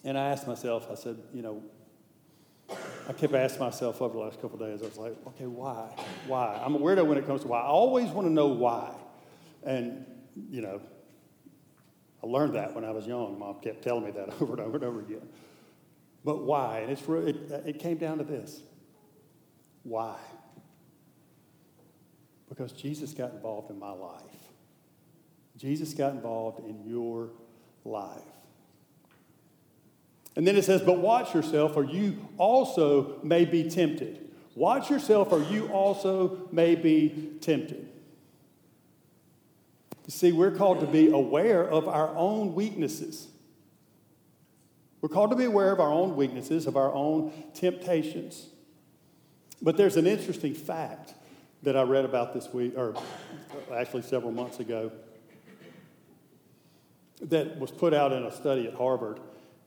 And 0.03 0.19
I 0.19 0.31
asked 0.31 0.49
myself, 0.49 0.89
I 0.91 0.97
said, 0.97 1.17
you 1.33 1.43
know, 1.43 1.63
I 3.09 3.13
kept 3.13 3.35
asking 3.35 3.61
myself 3.61 4.03
over 4.03 4.15
the 4.15 4.21
last 4.21 4.41
couple 4.41 4.59
days, 4.59 4.83
I 4.83 4.87
was 4.87 4.99
like, 4.99 5.17
okay, 5.29 5.47
why? 5.47 5.89
Why? 6.27 6.61
I'm 6.65 6.75
a 6.75 6.79
weirdo 6.79 7.07
when 7.07 7.19
it 7.19 7.27
comes 7.27 7.43
to 7.43 7.49
why. 7.49 7.61
I 7.61 7.67
always 7.67 8.09
want 8.11 8.27
to 8.27 8.33
know 8.33 8.49
why. 8.49 8.93
And, 9.63 10.05
you 10.51 10.61
know, 10.61 10.81
I 12.23 12.27
learned 12.27 12.55
that 12.57 12.75
when 12.75 12.85
I 12.85 12.91
was 12.91 13.07
young. 13.07 13.39
Mom 13.39 13.61
kept 13.61 13.83
telling 13.83 14.05
me 14.05 14.11
that 14.13 14.31
over 14.41 14.55
and 14.55 14.61
over 14.61 14.77
and 14.77 14.85
over 14.85 15.01
again. 15.01 15.29
But 16.25 16.43
why? 16.43 16.81
And 16.81 16.91
it's, 16.91 17.03
it, 17.03 17.67
it 17.67 17.79
came 17.79 17.99
down 17.99 18.19
to 18.19 18.25
this 18.25 18.63
why? 19.85 20.17
Because 22.49 22.73
Jesus 22.73 23.13
got 23.13 23.33
involved 23.33 23.71
in 23.71 23.79
my 23.79 23.93
life. 23.93 24.23
Jesus 25.57 25.95
got 25.95 26.13
involved 26.13 26.65
in 26.69 26.85
your 26.85 27.31
life. 27.85 28.21
And 30.37 30.47
then 30.47 30.55
it 30.55 30.65
says, 30.65 30.83
But 30.83 30.99
watch 30.99 31.35
yourself, 31.35 31.77
or 31.77 31.85
you 31.85 32.29
also 32.39 33.19
may 33.23 33.45
be 33.45 33.69
tempted. 33.69 34.31
Watch 34.55 34.91
yourself, 34.91 35.33
or 35.33 35.43
you 35.43 35.69
also 35.69 36.49
may 36.53 36.75
be 36.75 37.33
tempted. 37.41 37.89
You 40.07 40.13
see, 40.13 40.33
we're 40.33 40.53
called 40.53 40.81
to 40.81 40.87
be 40.87 41.11
aware 41.11 41.69
of 41.69 41.89
our 41.89 42.15
own 42.15 42.55
weaknesses. 42.55 43.29
We're 45.01 45.09
called 45.09 45.31
to 45.31 45.37
be 45.37 45.45
aware 45.45 45.73
of 45.73 45.81
our 45.81 45.93
own 45.93 46.17
weaknesses, 46.17 46.67
of 46.67 46.77
our 46.77 46.93
own 46.93 47.33
temptations. 47.55 48.47
But 49.61 49.77
there's 49.77 49.97
an 49.97 50.07
interesting 50.07 50.55
fact 50.55 51.15
that 51.63 51.77
I 51.77 51.83
read 51.83 52.05
about 52.05 52.35
this 52.35 52.53
week, 52.53 52.75
or 52.77 52.95
uh, 52.97 53.75
actually 53.75 54.03
several 54.03 54.33
months 54.33 54.61
ago, 54.61 54.93
that 57.23 57.59
was 57.59 57.71
put 57.71 57.95
out 57.95 58.13
in 58.13 58.23
a 58.23 58.31
study 58.31 58.67
at 58.67 58.75
Harvard, 58.75 59.21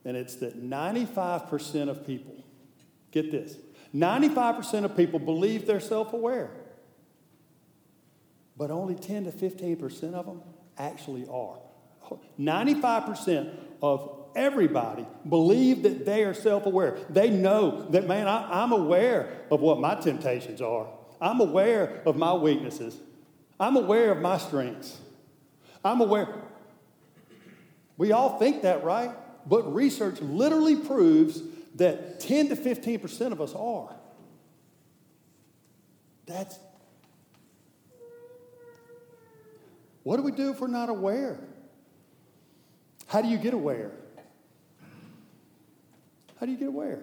and 0.05 0.15
it's 0.15 0.35
that 0.37 0.61
95% 0.61 1.89
of 1.89 2.05
people, 2.05 2.35
get 3.11 3.31
this, 3.31 3.57
95% 3.93 4.85
of 4.85 4.95
people 4.95 5.19
believe 5.19 5.65
they're 5.65 5.79
self 5.79 6.13
aware, 6.13 6.51
but 8.57 8.71
only 8.71 8.95
10 8.95 9.25
to 9.25 9.31
15% 9.31 10.13
of 10.13 10.25
them 10.25 10.41
actually 10.77 11.27
are. 11.27 11.59
95% 12.39 13.53
of 13.81 14.27
everybody 14.35 15.05
believe 15.27 15.83
that 15.83 16.05
they 16.05 16.23
are 16.23 16.33
self 16.33 16.65
aware. 16.65 16.97
They 17.09 17.29
know 17.29 17.87
that, 17.89 18.07
man, 18.07 18.27
I, 18.27 18.63
am 18.63 18.71
aware 18.71 19.45
of 19.51 19.61
what 19.61 19.79
my 19.79 19.95
temptations 19.95 20.61
are, 20.61 20.87
I'm 21.21 21.39
aware 21.41 22.01
of 22.05 22.15
my 22.15 22.33
weaknesses, 22.33 22.97
I'm 23.59 23.75
aware 23.75 24.11
of 24.11 24.19
my 24.19 24.37
strengths. 24.37 24.97
I'm 25.83 26.01
aware. 26.01 26.27
We 27.97 28.11
all 28.11 28.37
think 28.37 28.63
that, 28.63 28.83
right? 28.83 29.11
But 29.45 29.73
research 29.73 30.21
literally 30.21 30.75
proves 30.75 31.41
that 31.75 32.19
10 32.19 32.49
to 32.49 32.55
15% 32.55 33.31
of 33.31 33.41
us 33.41 33.53
are. 33.55 33.95
That's. 36.25 36.59
What 40.03 40.17
do 40.17 40.23
we 40.23 40.31
do 40.31 40.51
if 40.51 40.59
we're 40.59 40.67
not 40.67 40.89
aware? 40.89 41.39
How 43.07 43.21
do 43.21 43.27
you 43.27 43.37
get 43.37 43.53
aware? 43.53 43.91
How 46.39 46.45
do 46.45 46.51
you 46.51 46.57
get 46.57 46.67
aware? 46.67 47.01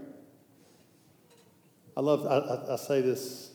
I 1.96 2.00
love, 2.00 2.26
I, 2.26 2.38
I, 2.38 2.74
I 2.74 2.76
say 2.76 3.00
this. 3.00 3.50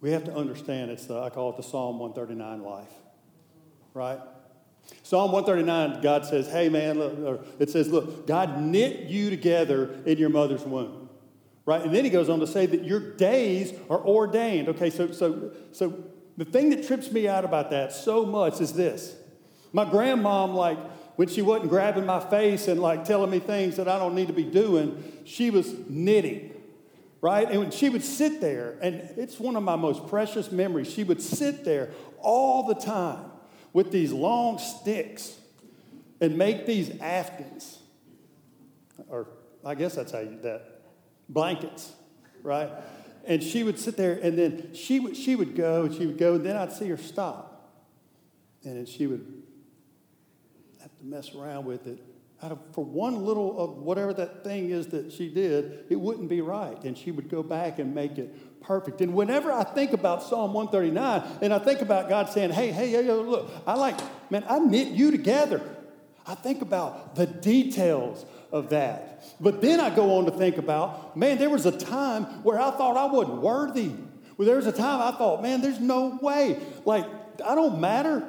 We 0.00 0.10
have 0.10 0.24
to 0.24 0.34
understand 0.34 0.90
it's 0.90 1.06
the, 1.06 1.18
I 1.18 1.30
call 1.30 1.50
it 1.50 1.56
the 1.56 1.62
Psalm 1.62 1.98
139 1.98 2.62
life, 2.62 2.92
right? 3.94 4.18
Psalm 5.02 5.32
139, 5.32 6.00
God 6.02 6.24
says, 6.24 6.48
hey 6.48 6.68
man, 6.68 6.98
look, 6.98 7.46
it 7.58 7.70
says, 7.70 7.88
look, 7.88 8.26
God 8.26 8.60
knit 8.60 9.00
you 9.00 9.30
together 9.30 9.98
in 10.06 10.18
your 10.18 10.30
mother's 10.30 10.62
womb. 10.62 11.08
Right? 11.66 11.82
And 11.82 11.94
then 11.94 12.04
he 12.04 12.10
goes 12.10 12.28
on 12.28 12.40
to 12.40 12.46
say 12.46 12.66
that 12.66 12.84
your 12.84 13.00
days 13.00 13.72
are 13.88 13.98
ordained. 13.98 14.68
Okay, 14.68 14.90
so 14.90 15.12
so 15.12 15.50
so 15.72 16.04
the 16.36 16.44
thing 16.44 16.70
that 16.70 16.86
trips 16.86 17.10
me 17.10 17.26
out 17.26 17.44
about 17.44 17.70
that 17.70 17.92
so 17.92 18.26
much 18.26 18.60
is 18.60 18.74
this. 18.74 19.16
My 19.72 19.84
grandmom, 19.84 20.54
like, 20.54 20.78
when 21.16 21.28
she 21.28 21.42
wasn't 21.42 21.70
grabbing 21.70 22.04
my 22.04 22.20
face 22.20 22.68
and 22.68 22.80
like 22.80 23.04
telling 23.04 23.30
me 23.30 23.38
things 23.38 23.76
that 23.76 23.88
I 23.88 23.98
don't 23.98 24.14
need 24.14 24.26
to 24.26 24.32
be 24.32 24.44
doing, 24.44 25.02
she 25.24 25.50
was 25.50 25.72
knitting, 25.88 26.52
right? 27.20 27.50
And 27.50 27.72
she 27.72 27.88
would 27.88 28.04
sit 28.04 28.40
there, 28.40 28.76
and 28.82 28.96
it's 29.16 29.38
one 29.40 29.56
of 29.56 29.62
my 29.62 29.76
most 29.76 30.06
precious 30.06 30.52
memories. 30.52 30.92
She 30.92 31.04
would 31.04 31.22
sit 31.22 31.64
there 31.64 31.92
all 32.20 32.66
the 32.66 32.74
time 32.74 33.30
with 33.74 33.90
these 33.90 34.12
long 34.12 34.58
sticks 34.58 35.36
and 36.20 36.38
make 36.38 36.64
these 36.64 36.98
afghans, 37.00 37.80
or 39.08 39.28
I 39.62 39.74
guess 39.74 39.96
that's 39.96 40.12
how 40.12 40.20
you 40.20 40.38
that 40.42 40.80
blankets, 41.28 41.92
right? 42.42 42.70
And 43.26 43.42
she 43.42 43.62
would 43.64 43.78
sit 43.78 43.96
there, 43.96 44.18
and 44.22 44.38
then 44.38 44.74
she 44.74 45.00
would 45.00 45.16
she 45.16 45.36
would 45.36 45.54
go, 45.54 45.84
and 45.84 45.94
she 45.94 46.06
would 46.06 46.16
go, 46.16 46.36
and 46.36 46.46
then 46.46 46.56
I'd 46.56 46.72
see 46.72 46.88
her 46.88 46.96
stop, 46.96 47.74
and 48.62 48.76
then 48.76 48.86
she 48.86 49.06
would 49.06 49.42
have 50.80 50.96
to 50.98 51.04
mess 51.04 51.34
around 51.34 51.66
with 51.66 51.86
it. 51.86 51.98
Out 52.42 52.52
of, 52.52 52.58
for 52.72 52.84
one 52.84 53.24
little 53.24 53.58
of 53.58 53.78
whatever 53.78 54.12
that 54.14 54.44
thing 54.44 54.70
is 54.70 54.88
that 54.88 55.12
she 55.12 55.32
did, 55.32 55.86
it 55.88 55.98
wouldn't 55.98 56.28
be 56.28 56.40
right. 56.40 56.82
And 56.84 56.96
she 56.98 57.10
would 57.10 57.28
go 57.28 57.42
back 57.42 57.78
and 57.78 57.94
make 57.94 58.18
it 58.18 58.60
perfect. 58.60 59.00
And 59.00 59.14
whenever 59.14 59.52
I 59.52 59.64
think 59.64 59.92
about 59.92 60.22
Psalm 60.22 60.52
139 60.52 61.38
and 61.42 61.54
I 61.54 61.58
think 61.58 61.80
about 61.80 62.08
God 62.08 62.28
saying, 62.30 62.50
hey, 62.50 62.70
hey, 62.70 62.90
hey, 62.90 63.10
look, 63.10 63.50
I 63.66 63.74
like, 63.74 63.98
man, 64.30 64.44
I 64.48 64.58
knit 64.58 64.88
you 64.88 65.10
together. 65.10 65.62
I 66.26 66.34
think 66.34 66.62
about 66.62 67.14
the 67.14 67.26
details 67.26 68.24
of 68.50 68.70
that. 68.70 69.24
But 69.40 69.60
then 69.60 69.80
I 69.80 69.94
go 69.94 70.16
on 70.18 70.24
to 70.26 70.30
think 70.30 70.58
about, 70.58 71.16
man, 71.16 71.38
there 71.38 71.50
was 71.50 71.66
a 71.66 71.72
time 71.76 72.24
where 72.42 72.58
I 72.58 72.70
thought 72.70 72.96
I 72.96 73.12
wasn't 73.12 73.42
worthy. 73.42 73.92
Well, 74.36 74.46
there 74.46 74.56
was 74.56 74.66
a 74.66 74.72
time 74.72 75.00
I 75.00 75.16
thought, 75.16 75.42
man, 75.42 75.60
there's 75.60 75.80
no 75.80 76.18
way. 76.20 76.60
Like, 76.84 77.06
I 77.44 77.54
don't 77.54 77.80
matter. 77.80 78.26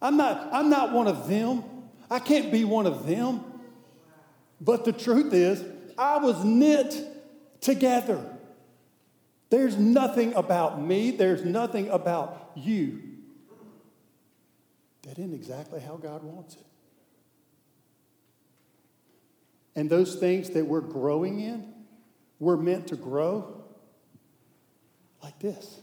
I'm 0.00 0.16
not, 0.16 0.48
I'm 0.52 0.70
not 0.70 0.92
one 0.92 1.06
of 1.06 1.28
them. 1.28 1.64
I 2.10 2.18
can't 2.18 2.50
be 2.50 2.64
one 2.64 2.86
of 2.86 3.06
them. 3.06 3.44
But 4.60 4.84
the 4.84 4.92
truth 4.92 5.32
is, 5.32 5.64
I 5.96 6.18
was 6.18 6.44
knit 6.44 6.96
together. 7.60 8.24
There's 9.50 9.76
nothing 9.76 10.34
about 10.34 10.80
me, 10.80 11.10
there's 11.10 11.44
nothing 11.44 11.88
about 11.88 12.52
you 12.54 13.02
that 15.02 15.18
isn't 15.18 15.34
exactly 15.34 15.80
how 15.80 15.96
God 15.96 16.22
wants 16.22 16.56
it. 16.56 16.66
And 19.74 19.88
those 19.88 20.16
things 20.16 20.50
that 20.50 20.66
we're 20.66 20.80
growing 20.80 21.40
in, 21.40 21.72
we're 22.38 22.56
meant 22.56 22.88
to 22.88 22.96
grow 22.96 23.62
like 25.22 25.38
this. 25.38 25.80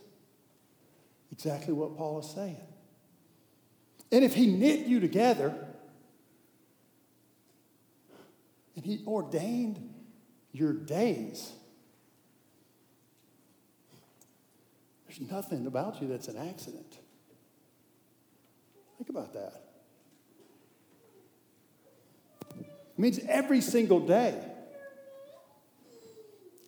Exactly 1.32 1.74
what 1.74 1.98
Paul 1.98 2.20
is 2.20 2.30
saying. 2.30 2.62
And 4.12 4.24
if 4.24 4.36
he 4.36 4.48
knit 4.48 4.86
you 4.86 5.00
together 5.00 5.65
and 8.76 8.86
he 8.86 9.04
ordained 9.08 9.94
your 10.52 10.74
days, 10.74 11.52
there's 15.08 15.22
nothing 15.30 15.68
about 15.68 16.02
you 16.02 16.08
that's 16.08 16.28
an 16.28 16.38
accident. 16.38 16.98
Think 18.98 19.10
about 19.10 19.34
that. 19.34 19.62
It 22.60 23.00
means 23.00 23.20
every 23.28 23.62
single 23.62 24.00
day. 24.00 24.42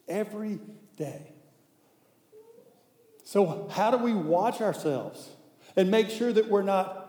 Every 0.07 0.59
day. 0.95 1.31
So, 3.23 3.67
how 3.69 3.91
do 3.91 3.97
we 3.97 4.13
watch 4.13 4.61
ourselves 4.61 5.29
and 5.75 5.91
make 5.91 6.09
sure 6.09 6.33
that 6.33 6.49
we're 6.49 6.63
not 6.63 7.07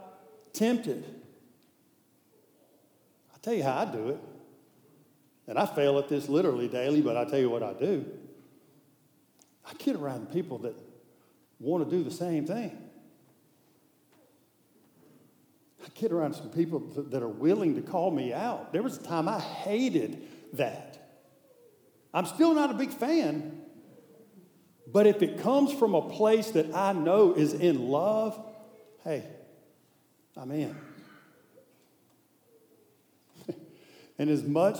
tempted. 0.53 1.05
I'll 3.33 3.39
tell 3.41 3.55
you 3.55 3.63
how 3.63 3.79
I 3.79 3.85
do 3.87 4.09
it. 4.09 4.21
And 5.49 5.59
I 5.59 5.65
fail 5.65 5.99
at 5.99 6.09
this 6.09 6.29
literally 6.29 6.69
daily, 6.69 7.01
but 7.01 7.17
I 7.17 7.25
tell 7.25 7.39
you 7.39 7.49
what 7.49 7.63
I 7.63 7.73
do. 7.73 8.05
I 9.67 9.73
get 9.79 9.97
around 9.97 10.31
people 10.31 10.59
that 10.59 10.75
want 11.59 11.89
to 11.89 11.91
do 11.97 12.05
the 12.05 12.11
same 12.11 12.47
thing. 12.47 12.77
I 15.83 15.89
get 15.95 16.13
around 16.13 16.35
some 16.35 16.51
people 16.51 16.81
that 16.81 17.23
are 17.23 17.29
willing 17.29 17.77
to 17.77 17.83
call 17.83 18.11
me 18.11 18.33
out. 18.33 18.75
There 18.75 18.83
was 18.83 18.99
a 18.99 19.03
time 19.03 19.27
I 19.27 19.41
hated 19.41 20.23
that. 20.53 21.19
I'm 22.13 22.27
still 22.27 22.53
not 22.53 22.71
a 22.71 22.75
big 22.75 22.91
fan, 22.91 23.63
but 24.87 25.07
if 25.07 25.23
it 25.23 25.41
comes 25.41 25.73
from 25.73 25.95
a 25.95 26.11
place 26.11 26.51
that 26.51 26.75
I 26.75 26.93
know 26.93 27.33
is 27.33 27.55
in 27.55 27.89
love, 27.89 28.39
hey, 29.03 29.25
I'm 30.37 30.51
in. 30.51 30.77
and 34.19 34.29
as 34.29 34.43
much 34.43 34.79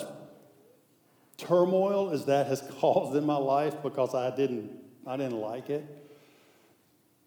turmoil 1.39 2.11
as 2.11 2.27
that 2.27 2.47
has 2.49 2.63
caused 2.81 3.17
in 3.17 3.25
my 3.25 3.37
life 3.37 3.83
because 3.83 4.15
I 4.15 4.35
didn't, 4.35 4.71
I 5.07 5.17
didn't 5.17 5.41
like 5.41 5.71
it, 5.71 5.87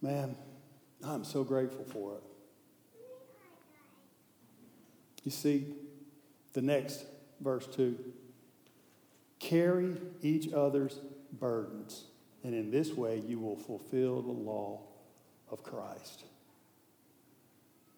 man, 0.02 0.36
I'm 1.04 1.24
so 1.24 1.44
grateful 1.44 1.86
for 1.86 2.18
it. 2.18 2.24
You 5.24 5.32
see, 5.32 5.74
the 6.54 6.62
next 6.62 7.06
verse 7.40 7.68
2 7.68 7.98
carry 9.40 9.98
each 10.22 10.54
other's 10.54 11.00
burdens, 11.40 12.06
and 12.44 12.54
in 12.54 12.70
this 12.70 12.94
way 12.94 13.22
you 13.28 13.40
will 13.40 13.58
fulfill 13.58 14.22
the 14.22 14.32
law 14.32 14.82
of 15.50 15.64
Christ. 15.64 16.26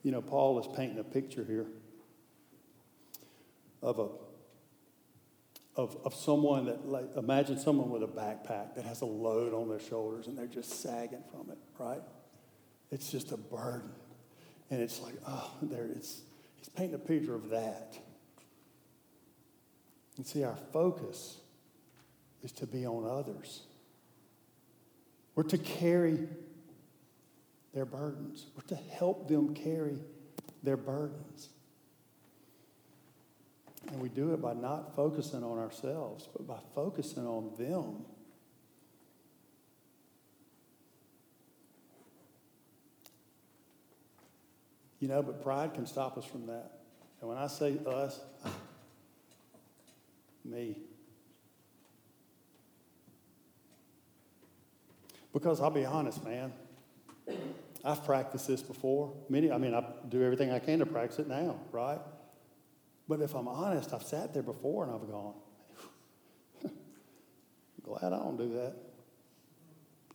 You 0.04 0.12
know, 0.12 0.21
Paul 0.21 0.60
is 0.60 0.67
painting 0.76 0.99
a 0.99 1.04
picture 1.04 1.43
here 1.43 1.65
of 3.82 3.99
a 3.99 4.08
of, 5.75 5.97
of 6.05 6.13
someone 6.13 6.65
that 6.65 6.88
like 6.88 7.15
imagine 7.15 7.57
someone 7.57 7.89
with 7.89 8.03
a 8.03 8.07
backpack 8.07 8.75
that 8.75 8.86
has 8.86 9.01
a 9.01 9.05
load 9.05 9.53
on 9.53 9.69
their 9.69 9.79
shoulders 9.79 10.27
and 10.27 10.38
they're 10.38 10.45
just 10.45 10.81
sagging 10.81 11.23
from 11.31 11.49
it, 11.49 11.57
right? 11.79 12.01
It's 12.91 13.12
just 13.12 13.31
a 13.31 13.38
burden. 13.38 13.89
And 14.69 14.81
it's 14.81 15.01
like, 15.01 15.15
oh, 15.27 15.51
there 15.63 15.86
it's 15.86 16.21
he's 16.57 16.69
painting 16.69 16.95
a 16.95 16.99
picture 16.99 17.36
of 17.36 17.49
that. 17.49 17.97
And 20.17 20.25
see, 20.25 20.43
our 20.43 20.57
focus 20.71 21.38
is 22.43 22.51
to 22.53 22.67
be 22.67 22.86
on 22.86 23.05
others. 23.09 23.62
We're 25.36 25.43
to 25.43 25.57
carry 25.57 26.27
their 27.73 27.86
burdens. 27.86 28.45
We're 28.55 28.67
to 28.67 28.75
help 28.75 29.27
them 29.27 29.55
carry 29.55 29.97
their 30.62 30.77
burdens. 30.77 31.49
And 33.93 34.01
we 34.01 34.10
do 34.10 34.34
it 34.34 34.41
by 34.41 34.56
not 34.56 34.95
focusing 34.95 35.43
on 35.43 35.60
ourselves, 35.60 36.27
but 36.34 36.47
by 36.47 36.58
focusing 36.73 37.27
on 37.27 37.51
them. 37.60 38.03
You 44.99 45.10
know, 45.10 45.21
but 45.21 45.43
pride 45.43 45.75
can 45.75 45.86
stop 45.86 46.17
us 46.17 46.25
from 46.25 46.47
that. 46.47 46.71
And 47.21 47.29
when 47.29 47.38
I 47.38 47.45
say 47.45 47.77
us, 47.86 48.19
me. 50.43 50.77
Because 55.34 55.62
I'll 55.62 55.69
be 55.69 55.86
honest, 55.86 56.23
man, 56.23 56.51
I've 57.86 58.03
practiced 58.06 58.47
this 58.47 58.63
before. 58.63 59.13
Many, 59.29 59.51
I 59.51 59.60
mean, 59.60 59.75
I 59.75 59.84
do 60.10 60.23
everything 60.23 60.51
I 60.51 60.58
can 60.58 60.79
to 60.79 60.88
practice 60.88 61.19
it 61.19 61.27
now, 61.27 61.60
right? 61.71 61.99
But 63.08 63.22
if 63.22 63.36
I'm 63.36 63.48
honest, 63.48 63.94
I've 63.94 64.04
sat 64.04 64.34
there 64.34 64.44
before 64.44 64.86
and 64.86 64.94
I've 64.94 65.08
gone, 65.10 65.34
glad 67.84 68.13
I 68.13 68.18
don't 68.18 68.38
do 68.38 68.54
that. 68.54 68.76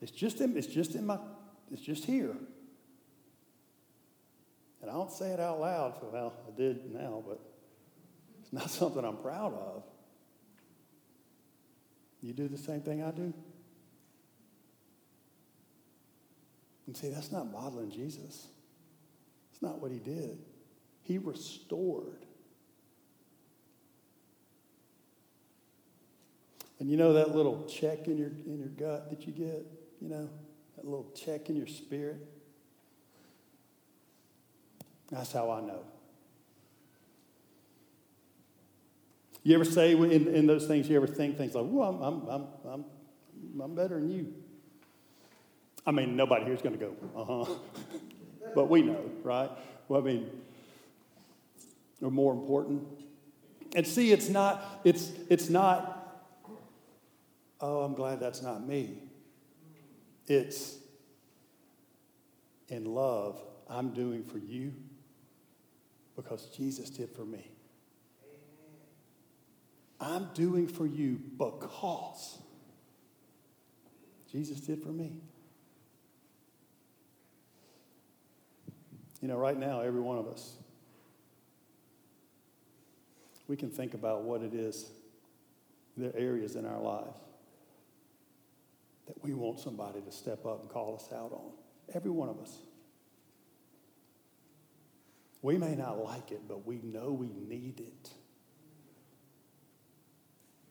It's 0.01 0.13
just 0.13 0.41
in, 0.41 0.57
it's 0.57 0.67
just 0.67 0.95
in 0.95 1.07
my, 1.07 1.19
it's 1.71 1.83
just 1.83 2.05
here. 2.05 2.35
And 4.81 4.91
I 4.91 4.95
don't 4.95 5.13
say 5.13 5.31
it 5.31 5.41
out 5.41 5.61
loud, 5.61 5.97
so 6.01 6.09
well, 6.13 6.33
I 6.47 6.57
did 6.57 6.95
now, 6.95 7.23
but 7.27 7.41
it's 8.41 8.53
not 8.53 8.71
something 8.71 9.05
I'm 9.05 9.17
proud 9.17 9.55
of. 9.55 9.83
You 12.23 12.33
do 12.33 12.49
the 12.49 12.59
same 12.59 12.81
thing 12.81 13.03
I 13.03 13.11
do? 13.11 13.33
And 16.87 16.97
see, 16.97 17.11
that's 17.11 17.31
not 17.31 17.53
modeling 17.53 17.91
Jesus. 17.91 18.49
It's 19.53 19.63
not 19.63 19.81
what 19.81 19.93
he 19.93 19.99
did. 19.99 20.39
He 21.03 21.19
restored. 21.19 22.25
And 26.81 26.91
you 26.91 26.97
know 26.97 27.13
that 27.15 27.35
little 27.35 27.65
check 27.67 28.07
in 28.07 28.19
your, 28.19 28.31
in 28.47 28.59
your 28.59 28.69
gut 28.69 29.11
that 29.11 29.27
you 29.27 29.33
get? 29.33 29.67
You 30.01 30.09
know, 30.09 30.29
that 30.77 30.85
little 30.85 31.11
check 31.15 31.51
in 31.51 31.57
your 31.57 31.67
spirit? 31.67 32.27
That's 35.11 35.33
how 35.33 35.51
I 35.51 35.61
know. 35.61 35.85
You 39.43 39.55
ever 39.55 39.65
say 39.65 39.93
in, 39.93 40.29
in 40.29 40.47
those 40.47 40.67
things, 40.67 40.89
you 40.89 40.97
ever 40.97 41.07
think 41.07 41.39
things 41.39 41.55
like, 41.55 41.65
well, 41.67 41.89
I'm, 41.89 42.03
I'm, 42.03 42.29
I'm, 42.29 42.47
I'm, 42.71 42.85
I'm 43.63 43.75
better 43.75 43.95
than 43.99 44.11
you? 44.11 44.35
I 45.87 45.91
mean, 45.91 46.17
nobody 46.17 46.45
here 46.45 46.55
is 46.55 46.61
going 46.61 46.79
to 46.79 46.85
go, 46.85 46.95
uh 47.17 47.25
huh. 47.47 47.55
but 48.55 48.69
we 48.69 48.83
know, 48.83 49.11
right? 49.23 49.51
Well, 49.89 50.03
I 50.03 50.05
mean, 50.05 50.31
or 52.03 52.11
more 52.11 52.33
important. 52.33 52.87
And 53.75 53.87
see, 53.87 54.13
it's 54.13 54.29
not, 54.29 54.81
it's, 54.85 55.13
it's 55.29 55.49
not, 55.49 55.98
oh, 57.61 57.81
I'm 57.81 57.95
glad 57.95 58.21
that's 58.21 58.43
not 58.43 58.67
me. 58.67 59.03
It's 60.27 60.77
in 62.69 62.85
love, 62.85 63.41
I'm 63.69 63.91
doing 63.91 64.25
for 64.25 64.39
you 64.39 64.75
because 66.17 66.47
Jesus 66.47 66.91
did 66.91 67.11
for 67.11 67.25
me. 67.25 67.51
I'm 70.01 70.29
doing 70.35 70.69
for 70.69 70.87
you 70.87 71.21
because 71.39 72.39
Jesus 74.31 74.61
did 74.61 74.83
for 74.83 74.91
me. 74.91 75.13
You 79.21 79.29
know, 79.29 79.37
right 79.37 79.59
now, 79.59 79.81
every 79.81 80.01
one 80.01 80.19
of 80.19 80.29
us, 80.29 80.55
we 83.49 83.57
can 83.57 83.71
think 83.71 83.95
about 83.95 84.23
what 84.23 84.43
it 84.43 84.55
is, 84.55 84.91
the 85.97 86.15
areas 86.15 86.55
in 86.55 86.65
our 86.65 86.81
lives 86.81 87.19
that 89.09 89.25
we 89.25 89.33
want 89.33 89.59
somebody 89.59 90.03
to 90.03 90.13
step 90.13 90.45
up 90.45 90.61
and 90.61 90.71
call 90.71 90.95
us 90.95 91.09
out 91.13 91.33
on. 91.33 91.51
Every 91.95 92.11
one 92.11 92.29
of 92.29 92.39
us. 92.39 92.59
We 95.41 95.57
may 95.57 95.75
not 95.75 96.05
like 96.05 96.31
it, 96.31 96.43
but 96.47 96.67
we 96.67 96.81
know 96.83 97.13
we 97.13 97.29
need 97.29 97.81
it. 97.81 98.11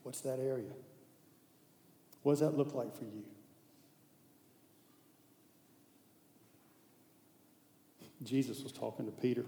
What's 0.03 0.21
that 0.21 0.39
area? 0.39 0.71
What 2.21 2.33
does 2.33 2.39
that 2.41 2.55
look 2.55 2.75
like 2.75 2.95
for 2.95 3.05
you? 3.05 3.23
Jesus 8.23 8.61
was 8.61 8.71
talking 8.71 9.05
to 9.05 9.11
Peter 9.11 9.45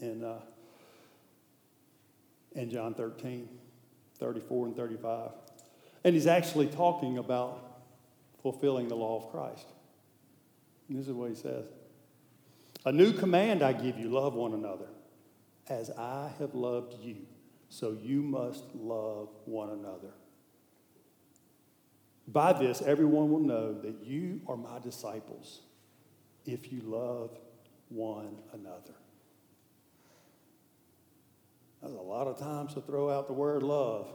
in, 0.00 0.24
uh, 0.24 0.40
in 2.52 2.70
John 2.70 2.94
13, 2.94 3.48
34 4.18 4.66
and 4.66 4.76
35. 4.76 5.30
And 6.04 6.14
he's 6.14 6.26
actually 6.26 6.66
talking 6.66 7.18
about 7.18 7.82
fulfilling 8.42 8.88
the 8.88 8.96
law 8.96 9.18
of 9.18 9.30
Christ. 9.30 9.66
And 10.88 10.98
this 10.98 11.06
is 11.08 11.12
what 11.12 11.30
he 11.30 11.36
says 11.36 11.66
A 12.84 12.92
new 12.92 13.12
command 13.12 13.62
I 13.62 13.72
give 13.72 13.98
you 13.98 14.08
love 14.08 14.34
one 14.34 14.54
another. 14.54 14.88
As 15.68 15.90
I 15.90 16.32
have 16.38 16.54
loved 16.54 16.94
you, 17.00 17.16
so 17.68 17.96
you 18.02 18.22
must 18.22 18.64
love 18.74 19.28
one 19.44 19.70
another. 19.70 20.12
By 22.26 22.52
this, 22.52 22.82
everyone 22.82 23.30
will 23.30 23.40
know 23.40 23.80
that 23.80 24.04
you 24.04 24.40
are 24.46 24.56
my 24.56 24.78
disciples 24.80 25.60
if 26.44 26.72
you 26.72 26.80
love 26.80 27.38
one 27.88 28.36
another. 28.52 28.94
That's 31.82 31.94
a 31.94 31.96
lot 31.96 32.26
of 32.26 32.38
times 32.38 32.74
to 32.74 32.80
throw 32.80 33.10
out 33.10 33.26
the 33.26 33.32
word 33.32 33.62
love 33.62 34.08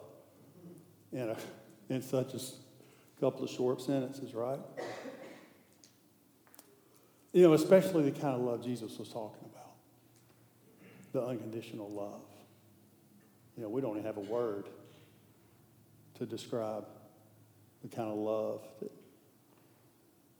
in, 1.11 1.29
a, 1.29 1.37
in 1.89 2.01
such 2.01 2.33
a 2.33 2.39
couple 3.19 3.43
of 3.43 3.49
short 3.49 3.81
sentences, 3.81 4.33
right? 4.33 4.59
You 7.33 7.43
know, 7.43 7.53
especially 7.53 8.09
the 8.09 8.19
kind 8.19 8.35
of 8.35 8.41
love 8.41 8.63
Jesus 8.63 8.97
was 8.97 9.09
talking 9.09 9.49
about 9.51 9.73
the 11.11 11.21
unconditional 11.21 11.89
love. 11.89 12.21
You 13.57 13.63
know, 13.63 13.69
we 13.69 13.81
don't 13.81 13.91
even 13.97 14.05
have 14.05 14.17
a 14.17 14.21
word 14.21 14.67
to 16.15 16.25
describe 16.25 16.85
the 17.81 17.87
kind 17.87 18.09
of 18.09 18.17
love 18.17 18.61
that 18.81 18.91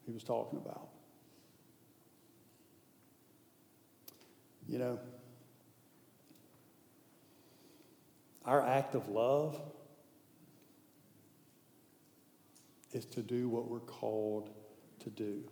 he 0.05 0.11
was 0.13 0.23
talking 0.23 0.57
about. 0.57 0.89
You 4.67 4.79
know, 4.79 4.99
our 8.45 8.61
act 8.61 8.95
of 8.95 9.09
love 9.09 9.59
is 12.95 13.05
to 13.05 13.21
do 13.21 13.49
what 13.49 13.69
we're 13.69 13.79
called 13.79 14.49
to 15.03 15.09
do. 15.09 15.43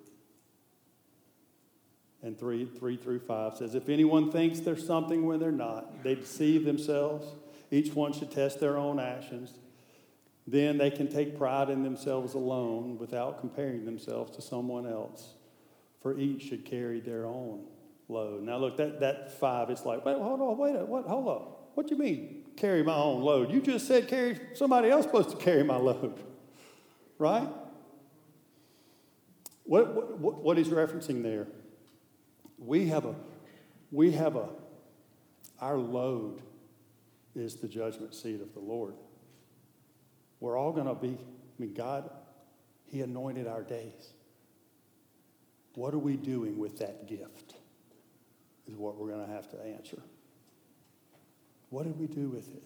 And 2.22 2.40
3, 2.40 2.66
3 2.66 2.96
through 2.96 3.20
5 3.20 3.58
says, 3.58 3.76
If 3.76 3.90
anyone 3.90 4.32
thinks 4.32 4.62
there's 4.62 4.88
something 4.88 5.26
when 5.26 5.40
they're 5.40 5.52
not, 5.52 6.04
they 6.04 6.16
deceive 6.16 6.64
themselves. 6.64 7.28
Each 7.70 7.94
one 7.94 8.14
should 8.14 8.32
test 8.32 8.62
their 8.62 8.78
own 8.78 8.98
actions. 8.98 9.52
Then 10.48 10.78
they 10.78 10.90
can 10.90 11.10
take 11.10 11.38
pride 11.38 11.70
in 11.70 11.84
themselves 11.84 12.34
alone 12.34 12.98
without 12.98 13.42
comparing 13.42 13.84
themselves 13.84 14.34
to 14.38 14.42
someone 14.42 14.88
else. 14.88 15.34
For 16.02 16.18
each 16.18 16.44
should 16.44 16.64
carry 16.64 17.02
their 17.02 17.26
own 17.26 17.66
load. 18.08 18.44
Now, 18.44 18.58
look, 18.58 18.78
that, 18.78 19.02
that 19.02 19.38
five, 19.38 19.70
it's 19.70 19.86
like, 19.86 20.06
wait, 20.06 20.18
hold 20.18 20.40
on, 20.40 20.58
wait, 20.58 20.76
what, 20.88 21.06
hold 21.06 21.28
up. 21.28 21.72
What 21.74 21.88
do 21.88 21.96
you 21.96 22.02
mean, 22.02 22.44
carry 22.56 22.84
my 22.84 22.96
own 22.96 23.22
load? 23.22 23.52
You 23.52 23.62
just 23.62 23.86
said 23.88 24.08
carry 24.08 24.40
somebody 24.54 24.90
else 24.90 25.04
supposed 25.06 25.32
to 25.32 25.38
carry 25.38 25.64
my 25.64 25.78
load, 25.78 26.22
right? 27.18 27.48
What, 29.64 30.20
what, 30.20 30.36
what 30.42 30.58
he's 30.58 30.70
referencing 30.70 31.24
there, 31.24 31.48
we 32.58 32.88
have 32.88 33.06
a, 33.06 33.16
we 33.92 34.12
have 34.12 34.36
a, 34.36 34.50
our 35.60 35.78
load 35.78 36.42
is 37.36 37.56
the 37.56 37.68
judgment 37.68 38.14
seat 38.14 38.42
of 38.42 38.54
the 38.54 38.60
Lord. 38.60 38.96
We're 40.40 40.58
all 40.58 40.74
going 40.74 40.88
to 40.88 40.96
be, 40.96 41.18
I 41.18 41.62
mean, 41.62 41.74
God, 41.74 42.10
He 42.86 43.02
anointed 43.02 43.48
our 43.48 43.64
days. 43.64 44.14
What 45.76 45.94
are 45.94 46.00
we 46.00 46.18
doing 46.18 46.58
with 46.58 46.80
that 46.80 47.08
gift? 47.08 47.56
is 48.68 48.76
what 48.76 48.98
we're 48.98 49.10
going 49.10 49.26
to 49.26 49.32
have 49.32 49.50
to 49.50 49.62
answer. 49.62 50.02
What 51.70 51.84
did 51.84 52.00
we 52.00 52.08
do 52.08 52.30
with 52.30 52.48
it? 52.50 52.64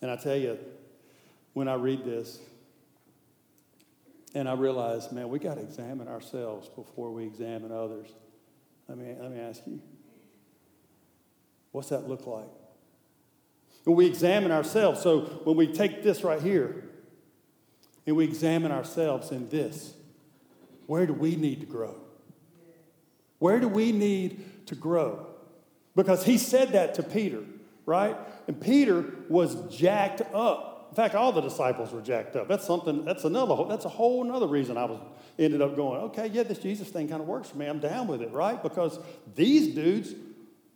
And 0.00 0.10
I 0.10 0.16
tell 0.16 0.36
you, 0.36 0.58
when 1.52 1.68
I 1.68 1.74
read 1.74 2.04
this, 2.04 2.38
and 4.34 4.48
I 4.48 4.54
realize, 4.54 5.12
man, 5.12 5.28
we 5.28 5.38
got 5.38 5.56
to 5.56 5.60
examine 5.60 6.08
ourselves 6.08 6.68
before 6.68 7.10
we 7.10 7.24
examine 7.24 7.70
others. 7.70 8.08
Let 8.88 8.98
me, 8.98 9.14
let 9.20 9.30
me 9.30 9.40
ask 9.40 9.60
you, 9.66 9.80
what's 11.70 11.90
that 11.90 12.08
look 12.08 12.26
like? 12.26 12.48
When 13.84 13.96
we 13.96 14.06
examine 14.06 14.52
ourselves, 14.52 15.02
so 15.02 15.20
when 15.44 15.56
we 15.56 15.66
take 15.66 16.02
this 16.02 16.24
right 16.24 16.40
here 16.40 16.84
and 18.06 18.16
we 18.16 18.24
examine 18.24 18.72
ourselves 18.72 19.32
in 19.32 19.48
this, 19.48 19.94
Where 20.86 21.06
do 21.06 21.14
we 21.14 21.36
need 21.36 21.60
to 21.60 21.66
grow? 21.66 21.94
Where 23.38 23.60
do 23.60 23.68
we 23.68 23.92
need 23.92 24.66
to 24.66 24.74
grow? 24.74 25.26
Because 25.96 26.24
he 26.24 26.38
said 26.38 26.72
that 26.72 26.94
to 26.94 27.02
Peter, 27.02 27.42
right? 27.86 28.16
And 28.46 28.60
Peter 28.60 29.04
was 29.28 29.54
jacked 29.74 30.22
up. 30.34 30.71
In 30.92 30.96
fact, 30.96 31.14
all 31.14 31.32
the 31.32 31.40
disciples 31.40 31.90
were 31.90 32.02
jacked 32.02 32.36
up. 32.36 32.48
That's 32.48 32.66
something, 32.66 33.06
that's 33.06 33.24
another, 33.24 33.64
that's 33.66 33.86
a 33.86 33.88
whole 33.88 34.22
another 34.22 34.46
reason 34.46 34.76
I 34.76 34.84
was 34.84 35.00
ended 35.38 35.62
up 35.62 35.74
going, 35.74 36.02
okay, 36.02 36.26
yeah, 36.26 36.42
this 36.42 36.58
Jesus 36.58 36.90
thing 36.90 37.08
kind 37.08 37.22
of 37.22 37.26
works 37.26 37.48
for 37.48 37.56
me. 37.56 37.64
I'm 37.64 37.78
down 37.78 38.08
with 38.08 38.20
it, 38.20 38.30
right? 38.30 38.62
Because 38.62 38.98
these 39.34 39.74
dudes, 39.74 40.14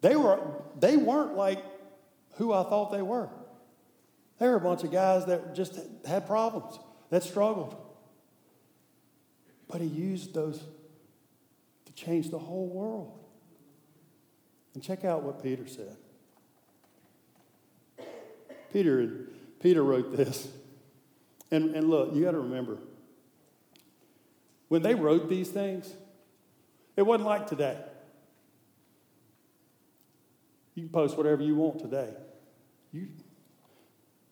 they 0.00 0.16
were 0.16 0.40
they 0.80 0.96
weren't 0.96 1.36
like 1.36 1.62
who 2.36 2.50
I 2.50 2.62
thought 2.62 2.92
they 2.92 3.02
were. 3.02 3.28
They 4.38 4.48
were 4.48 4.56
a 4.56 4.60
bunch 4.60 4.84
of 4.84 4.90
guys 4.90 5.26
that 5.26 5.54
just 5.54 5.78
had 6.06 6.26
problems, 6.26 6.78
that 7.10 7.22
struggled. 7.22 7.76
But 9.68 9.82
he 9.82 9.86
used 9.86 10.32
those 10.32 10.62
to 11.84 11.92
change 11.92 12.30
the 12.30 12.38
whole 12.38 12.68
world. 12.68 13.18
And 14.72 14.82
check 14.82 15.04
out 15.04 15.24
what 15.24 15.42
Peter 15.42 15.66
said. 15.66 15.98
Peter, 18.72 19.28
Peter 19.60 19.82
wrote 19.82 20.16
this. 20.16 20.48
And, 21.50 21.74
and 21.74 21.88
look, 21.88 22.14
you 22.14 22.24
got 22.24 22.32
to 22.32 22.40
remember, 22.40 22.78
when 24.68 24.82
they 24.82 24.94
wrote 24.94 25.28
these 25.28 25.48
things, 25.48 25.94
it 26.96 27.02
wasn't 27.02 27.26
like 27.26 27.46
today. 27.46 27.78
You 30.74 30.82
can 30.82 30.90
post 30.90 31.16
whatever 31.16 31.42
you 31.42 31.54
want 31.54 31.78
today. 31.78 32.10
You, 32.92 33.08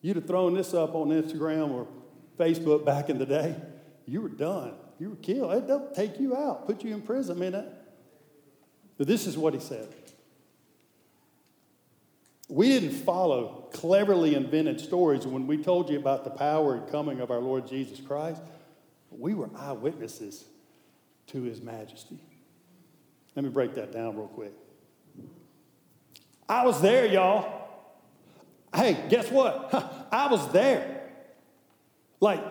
you'd 0.02 0.16
have 0.16 0.26
thrown 0.26 0.54
this 0.54 0.74
up 0.74 0.94
on 0.94 1.08
Instagram 1.08 1.70
or 1.70 1.86
Facebook 2.38 2.84
back 2.84 3.08
in 3.08 3.18
the 3.18 3.26
day, 3.26 3.56
you 4.06 4.20
were 4.20 4.28
done. 4.28 4.74
You 4.98 5.10
were 5.10 5.16
killed. 5.16 5.66
They'll 5.66 5.90
take 5.90 6.20
you 6.20 6.36
out, 6.36 6.66
put 6.66 6.84
you 6.84 6.94
in 6.94 7.02
prison. 7.02 7.36
I 7.36 7.40
mean, 7.40 7.52
that, 7.52 7.86
but 8.96 9.06
this 9.06 9.26
is 9.26 9.36
what 9.36 9.54
he 9.54 9.60
said. 9.60 9.88
We 12.48 12.68
didn't 12.68 12.92
follow 12.92 13.68
cleverly 13.72 14.34
invented 14.34 14.80
stories 14.80 15.26
when 15.26 15.46
we 15.46 15.56
told 15.56 15.88
you 15.88 15.98
about 15.98 16.24
the 16.24 16.30
power 16.30 16.74
and 16.74 16.88
coming 16.90 17.20
of 17.20 17.30
our 17.30 17.40
Lord 17.40 17.66
Jesus 17.66 18.00
Christ. 18.00 18.42
We 19.10 19.34
were 19.34 19.48
eyewitnesses 19.56 20.44
to 21.28 21.42
his 21.42 21.62
majesty. 21.62 22.18
Let 23.34 23.44
me 23.44 23.50
break 23.50 23.74
that 23.74 23.92
down 23.92 24.16
real 24.16 24.28
quick. 24.28 24.52
I 26.48 26.64
was 26.66 26.80
there, 26.82 27.06
y'all. 27.06 27.68
Hey, 28.74 29.04
guess 29.08 29.30
what? 29.30 29.70
I 30.12 30.26
was 30.28 30.52
there. 30.52 31.10
Like, 32.20 32.44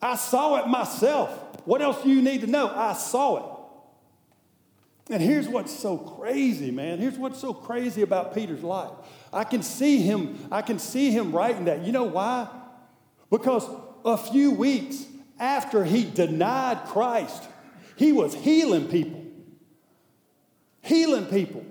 I 0.00 0.14
saw 0.16 0.56
it 0.56 0.68
myself. 0.68 1.30
What 1.66 1.82
else 1.82 2.02
do 2.02 2.10
you 2.10 2.22
need 2.22 2.42
to 2.42 2.46
know? 2.46 2.68
I 2.68 2.92
saw 2.92 3.36
it. 3.36 3.55
And 5.08 5.22
here's 5.22 5.48
what's 5.48 5.72
so 5.72 5.96
crazy, 5.96 6.70
man. 6.70 6.98
Here's 6.98 7.16
what's 7.16 7.38
so 7.38 7.54
crazy 7.54 8.02
about 8.02 8.34
Peter's 8.34 8.62
life. 8.62 8.90
I 9.32 9.44
can 9.44 9.62
see 9.62 9.98
him, 9.98 10.38
I 10.50 10.62
can 10.62 10.78
see 10.78 11.10
him 11.10 11.32
writing 11.32 11.66
that. 11.66 11.82
You 11.82 11.92
know 11.92 12.04
why? 12.04 12.48
Because 13.30 13.68
a 14.04 14.16
few 14.16 14.50
weeks 14.50 15.04
after 15.38 15.84
he 15.84 16.04
denied 16.04 16.84
Christ, 16.86 17.44
he 17.96 18.12
was 18.12 18.34
healing 18.34 18.88
people. 18.88 19.24
Healing 20.82 21.26
people. 21.26 21.64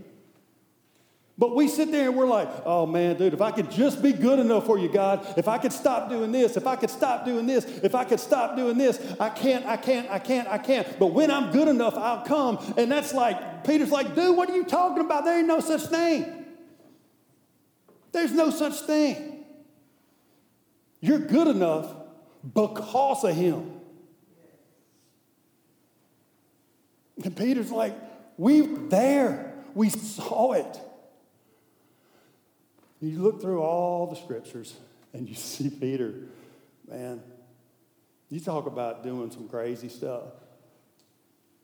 But 1.38 1.54
we 1.54 1.68
sit 1.68 1.92
there 1.92 2.08
and 2.08 2.16
we're 2.16 2.28
like, 2.28 2.48
oh 2.66 2.86
man, 2.86 3.18
dude, 3.18 3.34
if 3.34 3.42
I 3.42 3.52
could 3.52 3.70
just 3.70 4.02
be 4.02 4.14
good 4.14 4.40
enough 4.40 4.66
for 4.66 4.78
you, 4.78 4.88
God, 4.88 5.34
if 5.38 5.50
I 5.50 5.58
could 5.58 5.74
stop 5.74 6.10
doing 6.10 6.32
this, 6.32 6.56
if 6.56 6.66
I 6.66 6.78
could 6.78 6.90
stop 6.90 7.26
doing 7.26 7.46
this, 7.46 7.66
if 7.66 7.94
I 7.94 8.06
could 8.06 8.22
stop 8.22 8.56
doing 8.56 8.78
this, 8.78 9.02
I 9.20 9.30
can't, 9.30 9.66
I 9.66 9.76
can't, 9.76 10.10
I 10.10 10.20
can't, 10.20 10.48
I 10.48 10.58
can't. 10.58 10.98
But 10.98 11.08
when 11.08 11.30
I'm 11.30 11.52
good 11.52 11.68
enough, 11.68 11.96
I'll 11.96 12.24
come. 12.24 12.74
And 12.78 12.90
that's 12.90 13.14
like, 13.14 13.66
Peter's 13.66 13.92
like, 13.92 14.16
dude, 14.16 14.38
what 14.38 14.50
are 14.50 14.56
you 14.56 14.64
talking 14.64 15.04
about? 15.04 15.26
There 15.26 15.38
ain't 15.38 15.48
no 15.48 15.60
such 15.60 15.88
thing. 15.88 16.46
There's 18.14 18.32
no 18.32 18.50
such 18.50 18.80
thing. 18.82 19.44
You're 21.02 21.20
good 21.20 21.50
enough 21.50 21.94
because 22.54 23.26
of 23.26 23.36
him. 23.36 23.74
And 27.22 27.36
Peter's 27.36 27.72
like, 27.72 27.94
we 28.38 28.62
were 28.62 28.88
there. 28.88 29.54
We 29.74 29.90
saw 29.90 30.54
it. 30.54 30.80
You 33.06 33.22
look 33.22 33.39
through 33.39 33.62
all 33.62 34.08
the 34.08 34.16
scriptures 34.16 34.76
and 35.14 35.30
you 35.30 35.36
see 35.36 35.70
Peter, 35.70 36.14
man, 36.89 37.22
you 38.30 38.39
talk 38.39 38.66
about 38.66 39.03
doing 39.03 39.32
some 39.32 39.47
crazy 39.47 39.89
stuff. 39.89 40.24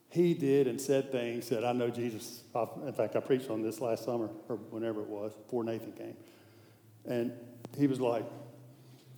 He 0.08 0.34
did 0.34 0.68
and 0.68 0.80
said 0.80 1.10
things 1.10 1.48
that 1.48 1.64
I 1.64 1.72
know 1.72 1.88
Jesus, 1.88 2.44
in 2.86 2.92
fact, 2.92 3.16
I 3.16 3.20
preached 3.20 3.50
on 3.50 3.62
this 3.62 3.80
last 3.80 4.04
summer 4.04 4.28
or 4.48 4.56
whenever 4.56 5.00
it 5.00 5.08
was, 5.08 5.34
before 5.34 5.64
Nathan 5.64 5.92
came. 5.92 6.16
And 7.06 7.32
he 7.78 7.86
was 7.86 7.98
like, 7.98 8.24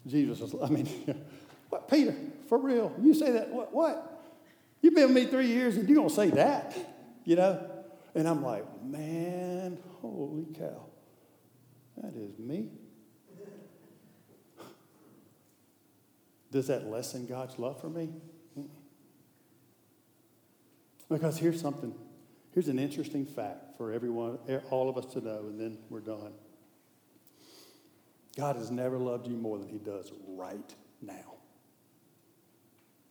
Jesus 0.07 0.39
was, 0.39 0.55
I 0.63 0.69
mean, 0.69 0.87
what, 1.69 1.91
Peter, 1.91 2.15
for 2.49 2.59
real? 2.59 2.95
You 3.03 3.13
say 3.13 3.33
that? 3.33 3.51
What? 3.51 3.75
What? 3.75 4.25
You've 4.81 4.95
been 4.95 5.13
with 5.13 5.17
me 5.17 5.27
three 5.27 5.49
years 5.49 5.77
and 5.77 5.89
you're 5.89 5.97
going 5.97 6.09
to 6.09 6.15
say 6.15 6.31
that? 6.31 6.77
You 7.25 7.37
know? 7.37 7.71
And 8.15 8.29
I'm 8.29 8.43
like, 8.45 8.65
man, 8.85 9.79
holy 10.01 10.47
cow. 10.57 10.87
That 12.03 12.15
is 12.17 12.39
me. 12.39 12.69
Does 16.51 16.69
that 16.69 16.87
lessen 16.87 17.27
God's 17.27 17.59
love 17.59 17.81
for 17.81 17.89
me? 17.89 18.11
Because 21.09 21.37
here's 21.37 21.61
something, 21.61 21.95
here's 22.53 22.69
an 22.69 22.79
interesting 22.79 23.27
fact 23.27 23.77
for 23.77 23.93
everyone, 23.93 24.39
all 24.71 24.89
of 24.89 24.97
us 24.97 25.13
to 25.15 25.21
know, 25.21 25.47
and 25.49 25.61
then 25.61 25.79
we're 25.91 26.01
done. 26.01 26.33
God 28.37 28.57
has 28.57 28.71
never 28.71 28.99
loved 28.99 29.27
you 29.27 29.37
more 29.37 29.59
than 29.59 29.69
he 29.69 29.79
does 29.79 30.13
right 30.27 30.75
now. 31.03 31.35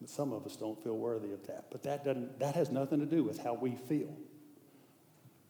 But 0.02 0.10
some 0.10 0.34
of 0.34 0.46
us 0.46 0.56
don't 0.58 0.82
feel 0.84 0.98
worthy 0.98 1.32
of 1.32 1.46
that. 1.48 1.66
But 1.72 1.84
that, 1.84 2.04
doesn't, 2.04 2.40
that 2.40 2.56
has 2.56 2.72
nothing 2.72 3.00
to 3.00 3.06
do 3.06 3.24
with 3.24 3.40
how 3.40 3.54
we 3.54 3.76
feel. 3.88 4.18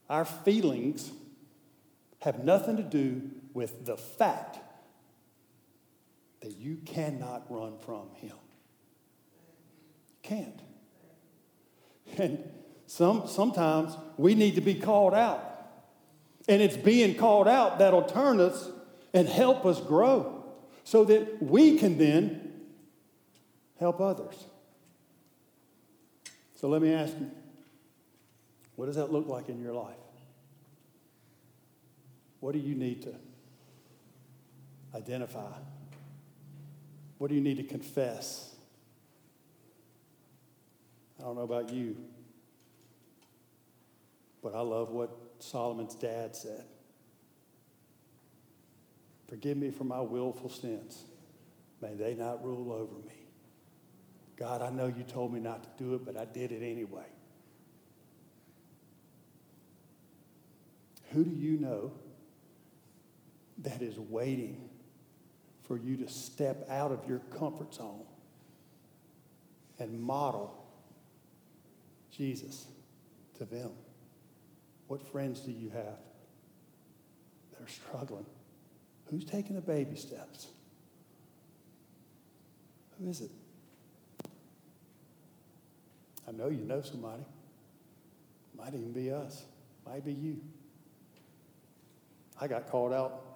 Our 0.09 0.25
feelings 0.25 1.11
have 2.23 2.41
nothing 2.45 2.77
to 2.77 2.83
do 2.83 3.21
with 3.53 3.85
the 3.85 3.97
fact 3.97 4.57
that 6.41 6.55
you 6.55 6.77
cannot 6.85 7.45
run 7.49 7.77
from 7.79 8.07
him. 8.15 8.37
Can't. 10.21 10.61
And 12.17 12.49
some, 12.87 13.27
sometimes 13.27 13.97
we 14.15 14.35
need 14.35 14.55
to 14.55 14.61
be 14.61 14.73
called 14.73 15.13
out. 15.13 15.49
And 16.47 16.61
it's 16.61 16.77
being 16.77 17.15
called 17.15 17.49
out 17.49 17.79
that'll 17.79 18.03
turn 18.03 18.39
us 18.39 18.69
and 19.13 19.27
help 19.27 19.65
us 19.65 19.81
grow 19.81 20.45
so 20.85 21.03
that 21.03 21.43
we 21.43 21.77
can 21.77 21.97
then 21.97 22.53
help 23.79 23.99
others. 23.99 24.45
So 26.55 26.69
let 26.69 26.81
me 26.81 26.93
ask 26.93 27.13
you 27.19 27.29
what 28.77 28.85
does 28.85 28.95
that 28.95 29.11
look 29.11 29.27
like 29.27 29.49
in 29.49 29.61
your 29.61 29.73
life? 29.73 29.97
What 32.43 32.51
do 32.51 32.59
you 32.59 32.75
need 32.75 33.03
to 33.03 33.15
identify? 34.93 35.53
What 37.17 37.29
do 37.29 37.35
you 37.35 37.41
need 37.41 37.55
to 37.55 37.63
confess? 37.63 38.53
I 41.17 41.23
don't 41.23 41.37
know 41.37 41.43
about 41.43 41.69
you, 41.69 41.95
but 44.41 44.55
I 44.55 44.59
love 44.59 44.89
what 44.89 45.17
Solomon's 45.39 45.95
dad 45.95 46.35
said. 46.35 46.65
Forgive 49.29 49.55
me 49.55 49.71
for 49.71 49.85
my 49.85 50.01
willful 50.01 50.49
sins. 50.49 51.01
May 51.81 51.93
they 51.93 52.13
not 52.13 52.43
rule 52.43 52.73
over 52.73 53.07
me. 53.07 53.15
God, 54.35 54.61
I 54.61 54.69
know 54.69 54.87
you 54.87 55.03
told 55.03 55.33
me 55.33 55.39
not 55.39 55.63
to 55.63 55.81
do 55.81 55.93
it, 55.93 56.03
but 56.03 56.17
I 56.17 56.25
did 56.25 56.51
it 56.51 56.61
anyway. 56.61 57.07
Who 61.13 61.23
do 61.23 61.31
you 61.31 61.57
know 61.57 61.93
that 63.63 63.81
is 63.81 63.97
waiting 63.97 64.69
for 65.63 65.77
you 65.77 65.97
to 65.97 66.09
step 66.09 66.67
out 66.69 66.91
of 66.91 67.07
your 67.07 67.19
comfort 67.37 67.73
zone 67.73 68.03
and 69.79 69.99
model 69.99 70.65
Jesus 72.11 72.65
to 73.37 73.45
them? 73.45 73.71
What 74.87 75.01
friends 75.01 75.39
do 75.39 75.51
you 75.51 75.69
have 75.69 75.99
that 77.51 77.61
are 77.61 77.69
struggling? 77.69 78.25
Who's 79.05 79.25
taking 79.25 79.55
the 79.55 79.61
baby 79.61 79.95
steps? 79.95 80.47
Who 82.99 83.09
is 83.09 83.21
it? 83.21 83.31
I 86.27 86.31
know 86.31 86.47
you 86.47 86.63
know 86.63 86.81
somebody. 86.81 87.23
Might 88.57 88.73
even 88.73 88.91
be 88.91 89.11
us. 89.11 89.43
Might 89.85 90.05
be 90.05 90.13
you. 90.13 90.39
I 92.39 92.47
got 92.47 92.67
called 92.67 92.93
out 92.93 93.32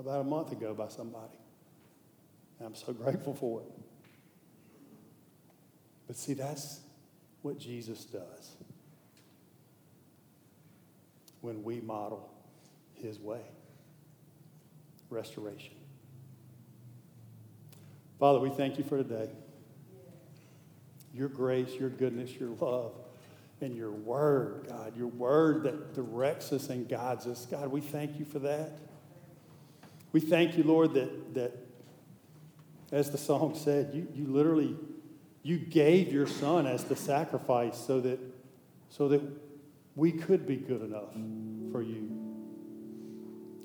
about 0.00 0.20
a 0.20 0.24
month 0.24 0.52
ago 0.52 0.74
by 0.74 0.88
somebody. 0.88 1.38
And 2.58 2.66
I'm 2.66 2.74
so 2.74 2.92
grateful 3.04 3.34
for 3.34 3.60
it. 3.62 3.72
But 6.06 6.16
see, 6.16 6.34
that's, 6.34 6.80
what 7.42 7.58
Jesus 7.58 8.04
does 8.04 8.56
when 11.40 11.62
we 11.62 11.80
model 11.80 12.30
his 12.94 13.18
way 13.18 13.40
restoration. 15.08 15.74
Father, 18.18 18.38
we 18.38 18.50
thank 18.50 18.78
you 18.78 18.84
for 18.84 18.98
today. 18.98 19.28
Your 21.12 21.28
grace, 21.28 21.74
your 21.74 21.88
goodness, 21.88 22.32
your 22.38 22.50
love, 22.50 22.92
and 23.60 23.74
your 23.74 23.90
word, 23.90 24.66
God, 24.68 24.96
your 24.96 25.08
word 25.08 25.64
that 25.64 25.94
directs 25.94 26.52
us 26.52 26.68
and 26.68 26.88
guides 26.88 27.26
us. 27.26 27.46
God, 27.50 27.68
we 27.68 27.80
thank 27.80 28.18
you 28.18 28.24
for 28.24 28.38
that. 28.40 28.78
We 30.12 30.20
thank 30.20 30.56
you, 30.56 30.64
Lord, 30.64 30.94
that, 30.94 31.34
that 31.34 31.56
as 32.92 33.10
the 33.10 33.18
song 33.18 33.54
said, 33.54 33.90
you, 33.94 34.08
you 34.14 34.26
literally 34.26 34.76
you 35.42 35.56
gave 35.56 36.12
your 36.12 36.26
son 36.26 36.66
as 36.66 36.84
the 36.84 36.96
sacrifice 36.96 37.78
so 37.78 38.00
that 38.00 38.18
so 38.90 39.08
that 39.08 39.22
we 39.94 40.12
could 40.12 40.46
be 40.46 40.56
good 40.56 40.82
enough 40.82 41.12
for 41.72 41.82
you. 41.82 42.16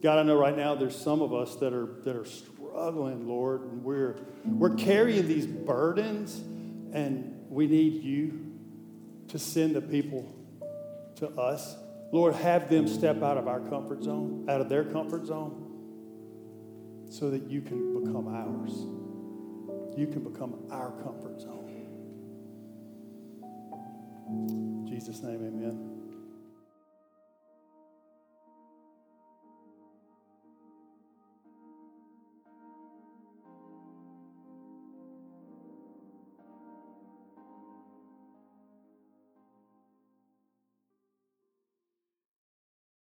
God, 0.02 0.20
I 0.20 0.24
know 0.24 0.38
right 0.38 0.56
now 0.56 0.76
there's 0.76 0.96
some 0.96 1.22
of 1.22 1.34
us 1.34 1.56
that 1.58 1.74
are 1.74 1.88
that 2.04 2.16
are 2.16 2.26
struggling, 2.26 3.28
Lord, 3.28 3.62
and 3.64 3.84
we're 3.84 4.16
we're 4.46 4.76
carrying 4.76 5.28
these 5.28 5.48
burdens 5.48 6.38
and 6.94 7.46
we 7.50 7.68
need 7.68 8.04
you 8.04 8.54
to 9.30 9.40
send 9.40 9.76
the 9.76 9.82
people 9.82 10.34
to 11.16 11.28
us. 11.30 11.76
Lord, 12.12 12.36
have 12.36 12.70
them 12.70 12.88
step 12.88 13.24
out 13.24 13.38
of 13.38 13.48
our 13.48 13.60
comfort 13.60 14.04
zone, 14.04 14.46
out 14.48 14.62
of 14.62 14.70
their 14.70 14.86
comfort 14.86 15.26
zone, 15.26 15.65
so 17.10 17.30
that 17.30 17.50
you 17.50 17.62
can 17.62 18.04
become 18.04 18.28
ours. 18.28 18.72
You 19.98 20.08
can 20.08 20.24
become 20.24 20.68
our 20.72 20.92
comfort 21.04 21.40
zone. 21.40 21.62
In 24.28 24.88
Jesus' 24.88 25.22
name, 25.22 25.46
amen. 25.46 25.95